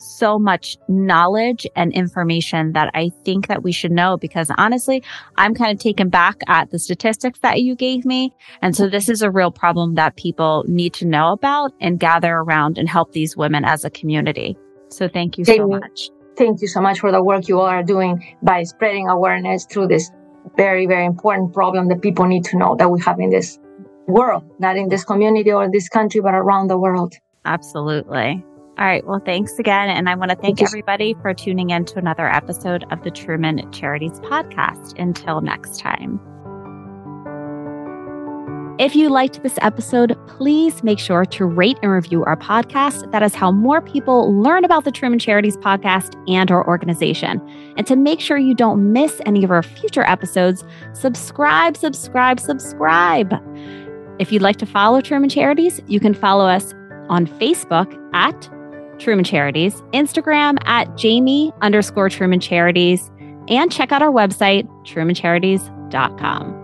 so 0.00 0.38
much 0.38 0.76
knowledge 0.88 1.66
and 1.76 1.92
information 1.92 2.72
that 2.72 2.90
I 2.94 3.10
think 3.24 3.48
that 3.48 3.62
we 3.62 3.72
should 3.72 3.92
know 3.92 4.16
because 4.16 4.50
honestly, 4.56 5.02
I'm 5.36 5.54
kind 5.54 5.72
of 5.72 5.78
taken 5.78 6.08
back 6.08 6.40
at 6.46 6.70
the 6.70 6.78
statistics 6.78 7.38
that 7.40 7.60
you 7.62 7.74
gave 7.74 8.04
me. 8.04 8.34
And 8.62 8.74
so 8.74 8.88
this 8.88 9.08
is 9.08 9.22
a 9.22 9.30
real 9.30 9.50
problem 9.50 9.94
that 9.96 10.16
people 10.16 10.64
need 10.66 10.94
to 10.94 11.06
know 11.06 11.32
about 11.32 11.72
and 11.80 12.00
gather 12.00 12.34
around 12.34 12.78
and 12.78 12.88
help 12.88 13.12
these 13.12 13.36
women 13.36 13.64
as 13.64 13.84
a 13.84 13.90
community. 13.90 14.56
So 14.88 15.08
thank 15.08 15.38
you 15.38 15.44
so 15.44 15.66
much. 15.66 16.10
Thank 16.36 16.62
you 16.62 16.68
so 16.68 16.80
much 16.80 17.00
for 17.00 17.12
the 17.12 17.22
work 17.22 17.48
you 17.48 17.60
all 17.60 17.66
are 17.66 17.82
doing 17.82 18.36
by 18.42 18.62
spreading 18.62 19.08
awareness 19.08 19.66
through 19.66 19.88
this 19.88 20.10
very, 20.56 20.86
very 20.86 21.04
important 21.04 21.52
problem 21.52 21.88
that 21.88 22.02
people 22.02 22.26
need 22.26 22.44
to 22.44 22.56
know 22.56 22.76
that 22.76 22.90
we 22.90 23.00
have 23.00 23.18
in 23.20 23.30
this 23.30 23.58
world, 24.06 24.44
not 24.58 24.76
in 24.76 24.88
this 24.88 25.04
community 25.04 25.52
or 25.52 25.70
this 25.70 25.88
country, 25.88 26.20
but 26.20 26.34
around 26.34 26.68
the 26.68 26.78
world. 26.78 27.14
Absolutely. 27.44 28.44
All 28.78 28.86
right. 28.86 29.06
Well, 29.06 29.20
thanks 29.24 29.58
again. 29.58 29.90
And 29.90 30.08
I 30.08 30.14
want 30.14 30.30
to 30.30 30.36
thank, 30.36 30.58
thank 30.58 30.68
everybody 30.68 31.14
for 31.20 31.34
tuning 31.34 31.70
in 31.70 31.84
to 31.86 31.98
another 31.98 32.28
episode 32.28 32.84
of 32.90 33.02
the 33.04 33.10
Truman 33.10 33.70
Charities 33.72 34.20
podcast. 34.20 34.98
Until 34.98 35.40
next 35.40 35.78
time. 35.78 36.18
If 38.80 38.96
you 38.96 39.10
liked 39.10 39.42
this 39.42 39.58
episode, 39.60 40.16
please 40.26 40.82
make 40.82 40.98
sure 40.98 41.26
to 41.26 41.44
rate 41.44 41.76
and 41.82 41.92
review 41.92 42.24
our 42.24 42.34
podcast. 42.34 43.12
That 43.12 43.22
is 43.22 43.34
how 43.34 43.52
more 43.52 43.82
people 43.82 44.34
learn 44.40 44.64
about 44.64 44.84
the 44.84 44.90
Truman 44.90 45.18
Charities 45.18 45.58
podcast 45.58 46.14
and 46.26 46.50
our 46.50 46.66
organization. 46.66 47.46
And 47.76 47.86
to 47.86 47.94
make 47.94 48.20
sure 48.20 48.38
you 48.38 48.54
don't 48.54 48.90
miss 48.90 49.20
any 49.26 49.44
of 49.44 49.50
our 49.50 49.62
future 49.62 50.04
episodes, 50.04 50.64
subscribe, 50.94 51.76
subscribe, 51.76 52.40
subscribe. 52.40 53.34
If 54.18 54.32
you'd 54.32 54.40
like 54.40 54.56
to 54.56 54.66
follow 54.66 55.02
Truman 55.02 55.28
Charities, 55.28 55.82
you 55.86 56.00
can 56.00 56.14
follow 56.14 56.46
us 56.46 56.72
on 57.10 57.26
Facebook 57.26 57.94
at 58.14 58.48
Truman 58.98 59.26
Charities, 59.26 59.74
Instagram 59.92 60.56
at 60.64 60.96
Jamie 60.96 61.52
underscore 61.60 62.08
Truman 62.08 62.40
Charities, 62.40 63.10
and 63.48 63.70
check 63.70 63.92
out 63.92 64.00
our 64.00 64.10
website, 64.10 64.66
trumancharities.com. 64.86 66.59